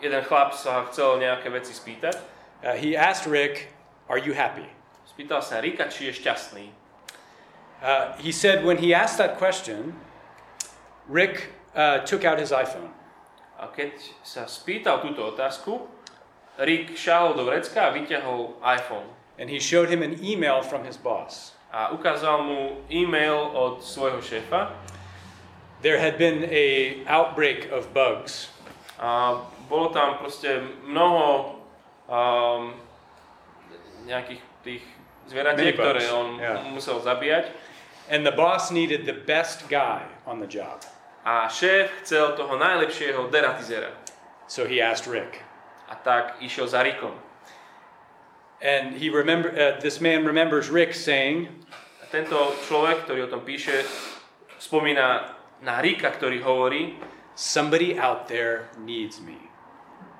jeden 0.00 0.22
chlap 0.24 0.56
sa 0.56 0.86
chcel 0.88 1.20
nejaké 1.20 1.52
veci 1.52 1.74
spýtať. 1.76 2.14
Uh, 2.62 2.76
he 2.78 2.96
asked 2.96 3.26
Rick, 3.28 3.74
Are 4.10 4.18
you 4.18 4.34
happy? 4.34 4.66
Spýtal 5.06 5.38
sa 5.38 5.62
Rika, 5.62 5.86
či 5.86 6.10
je 6.10 6.18
šťastný. 6.18 6.74
Uh, 7.78 8.10
he 8.18 8.34
said 8.34 8.66
when 8.66 8.82
he 8.82 8.90
asked 8.90 9.22
that 9.22 9.38
question, 9.38 9.94
Rick 11.06 11.54
uh, 11.74 11.98
took 12.04 12.24
out 12.24 12.38
his 12.38 12.50
iPhone. 12.52 12.90
A 13.60 13.68
keď 13.68 13.92
sa 14.24 14.48
spýtal 14.48 15.04
túto 15.04 15.20
otázku, 15.20 15.84
Rick 16.60 16.96
šáhol 16.96 17.36
do 17.36 17.44
vrecka 17.44 17.88
a 17.88 17.90
vyťahol 17.92 18.56
iPhone. 18.64 19.08
And 19.40 19.48
he 19.48 19.60
showed 19.60 19.88
him 19.88 20.04
an 20.04 20.20
email 20.20 20.60
from 20.60 20.84
his 20.84 21.00
boss. 21.00 21.56
A 21.72 21.92
ukázal 21.94 22.44
mu 22.44 22.60
e-mail 22.92 23.52
od 23.54 23.80
svojho 23.80 24.20
šéfa. 24.20 24.74
There 25.80 25.96
had 25.96 26.20
been 26.20 26.44
a 26.52 27.00
outbreak 27.08 27.72
of 27.72 27.88
bugs. 27.96 28.52
A 29.00 29.40
bolo 29.68 29.88
tam 29.96 30.20
proste 30.20 30.60
mnoho 30.84 31.56
um, 32.04 32.76
nejakých 34.04 34.42
tých 34.60 34.84
zvieratiek, 35.30 35.72
ktoré 35.72 36.04
on 36.12 36.36
yeah. 36.36 36.60
musel 36.68 37.00
zabíjať. 37.00 37.48
And 38.10 38.26
the 38.26 38.34
boss 38.34 38.68
needed 38.68 39.06
the 39.06 39.16
best 39.16 39.70
guy 39.70 40.04
on 40.26 40.42
the 40.42 40.50
job. 40.50 40.84
A 41.24 41.48
šéf 41.48 41.90
chcel 42.00 42.32
toho 42.32 42.56
najlepšieho 42.56 43.28
deratizera. 43.28 43.92
So 44.48 44.64
he 44.64 44.80
asked 44.80 45.06
Rick. 45.06 45.44
A 45.88 45.94
tak 45.94 46.40
išiel 46.40 46.66
za 46.66 46.82
Rickom. 46.82 47.12
And 48.60 48.96
he 48.96 49.08
remember 49.08 49.48
uh, 49.52 49.80
this 49.80 50.00
man 50.00 50.24
remembers 50.24 50.68
Rick 50.68 50.92
saying, 50.96 51.48
A 52.00 52.06
tento 52.08 52.36
človek, 52.68 53.04
ktorý 53.08 53.28
o 53.28 53.32
tom 53.32 53.44
píše, 53.44 53.84
spomína 54.60 55.36
na 55.60 55.80
Ricka, 55.80 56.12
ktorý 56.12 56.40
hovorí, 56.44 56.96
"Somebody 57.32 57.96
out 57.96 58.28
there 58.28 58.68
needs 58.80 59.20
me." 59.20 59.50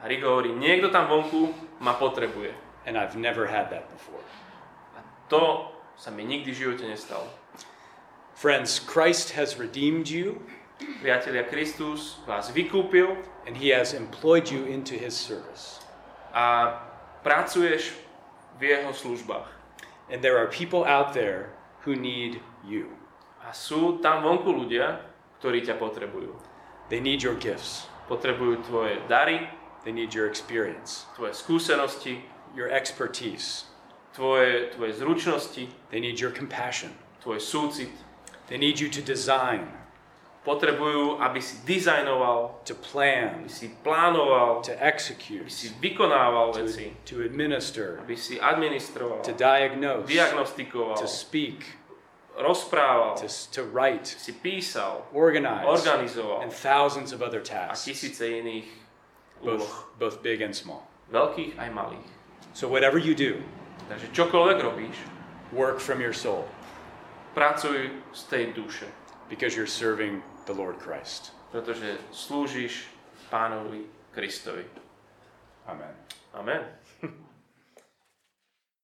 a 0.00 0.08
Rick 0.08 0.24
hovorí, 0.24 0.56
niekto 0.56 0.88
tam 0.88 1.08
vonku 1.08 1.52
ma 1.84 1.92
potrebuje. 1.92 2.56
And 2.88 2.96
I've 2.96 3.16
never 3.16 3.44
had 3.44 3.68
that 3.70 3.92
before. 3.92 4.24
A 4.96 5.04
to 5.28 5.68
sa 6.00 6.08
mi 6.08 6.24
nikdy 6.24 6.56
v 6.56 6.56
živote 6.56 6.88
nestalo. 6.88 7.28
Friends, 8.32 8.80
Christ 8.80 9.36
has 9.36 9.60
redeemed 9.60 10.08
you 10.08 10.40
Priatelia, 11.00 11.44
Kristus 11.44 12.20
vás 12.26 12.50
vykúpil 12.50 13.16
and 13.46 13.56
he 13.56 13.68
has 13.72 13.92
employed 13.94 14.48
you 14.50 14.64
into 14.64 14.94
his 14.94 15.12
service. 15.16 15.80
a 16.32 16.78
pracuješ 17.22 17.92
v 18.58 18.62
jeho 18.70 18.92
službách. 18.94 19.48
And 20.12 20.22
there 20.22 20.38
are 20.38 20.46
people 20.46 20.84
out 20.86 21.12
there 21.12 21.50
who 21.84 21.94
need 21.96 22.40
you. 22.64 22.86
A 23.42 23.50
sú 23.52 23.98
tam 24.04 24.22
vonku 24.22 24.46
ľudia, 24.52 25.00
ktorí 25.40 25.64
ťa 25.64 25.74
potrebujú. 25.80 26.34
They 26.92 27.00
need 27.00 27.22
your 27.22 27.34
gifts. 27.38 27.86
Potrebujú 28.10 28.62
tvoje 28.66 28.98
dary, 29.08 29.46
They 29.80 29.96
need 29.96 30.12
your 30.12 30.28
experience, 30.28 31.08
tvoje 31.16 31.32
skúsenosti, 31.32 32.20
your 32.52 32.68
expertise. 32.68 33.64
tvoje, 34.12 34.68
tvoje 34.76 34.92
zručnosti, 34.92 35.64
They 35.88 36.00
need 36.04 36.20
your 36.20 36.30
compassion. 36.34 36.92
tvoj 37.24 37.40
súcit. 37.40 37.88
They 38.52 38.58
need 38.58 38.76
you 38.76 38.90
to 38.92 39.00
design, 39.00 39.72
Potrebujú, 40.40 41.20
aby 41.20 41.36
si 41.44 41.60
dizajnoval, 41.68 42.64
to 42.64 42.72
plan, 42.80 43.44
aby 43.44 43.52
si 43.52 43.68
plánoval, 43.84 44.64
to 44.64 44.72
execute, 44.80 45.44
aby 45.44 45.52
si 45.52 45.68
vykonával 45.76 46.56
to, 46.56 46.64
veci, 46.64 46.96
to 47.04 47.20
administer, 47.20 48.00
aby 48.00 48.16
si 48.16 48.40
administroval, 48.40 49.20
to 49.20 49.36
diagnose, 49.36 50.08
diagnostikoval, 50.08 50.96
to 50.96 51.04
speak, 51.04 51.76
rozprával, 52.40 53.20
to, 53.20 53.28
to 53.52 53.68
write, 53.68 54.08
si 54.08 54.32
písal, 54.32 55.04
organize, 55.12 55.68
organizoval. 55.68 56.40
And 56.40 56.48
thousands 56.48 57.12
of 57.12 57.20
other 57.20 57.44
a 57.44 57.44
tasks, 57.44 57.84
tisíce 57.84 58.24
iných 58.24 58.68
úloh, 59.44 59.60
both, 59.60 59.68
both 60.00 60.16
big 60.24 60.40
and 60.40 60.56
small. 60.56 60.88
veľkých 61.12 61.60
aj 61.60 61.68
malých. 61.68 62.08
So, 62.56 62.64
whatever 62.64 62.96
you 62.96 63.12
do, 63.12 63.44
Takže 63.90 64.08
čokoľvek 64.14 64.58
robíš, 64.62 64.96
work 65.50 65.82
from 65.82 66.00
your 66.00 66.14
soul. 66.14 66.46
pracuj 67.34 67.90
z 68.14 68.22
tej 68.30 68.44
duše, 68.54 68.86
because 69.28 69.54
you're 69.54 69.66
serving 69.66 70.22
the 70.46 70.54
Lord 70.54 70.78
Christ. 70.78 71.32
pretože 71.50 71.98
slúžiš 72.14 72.86
pánovi 73.30 73.86
Kristovi. 74.14 74.64
Amen. 75.66 75.94
Amen. 76.34 76.62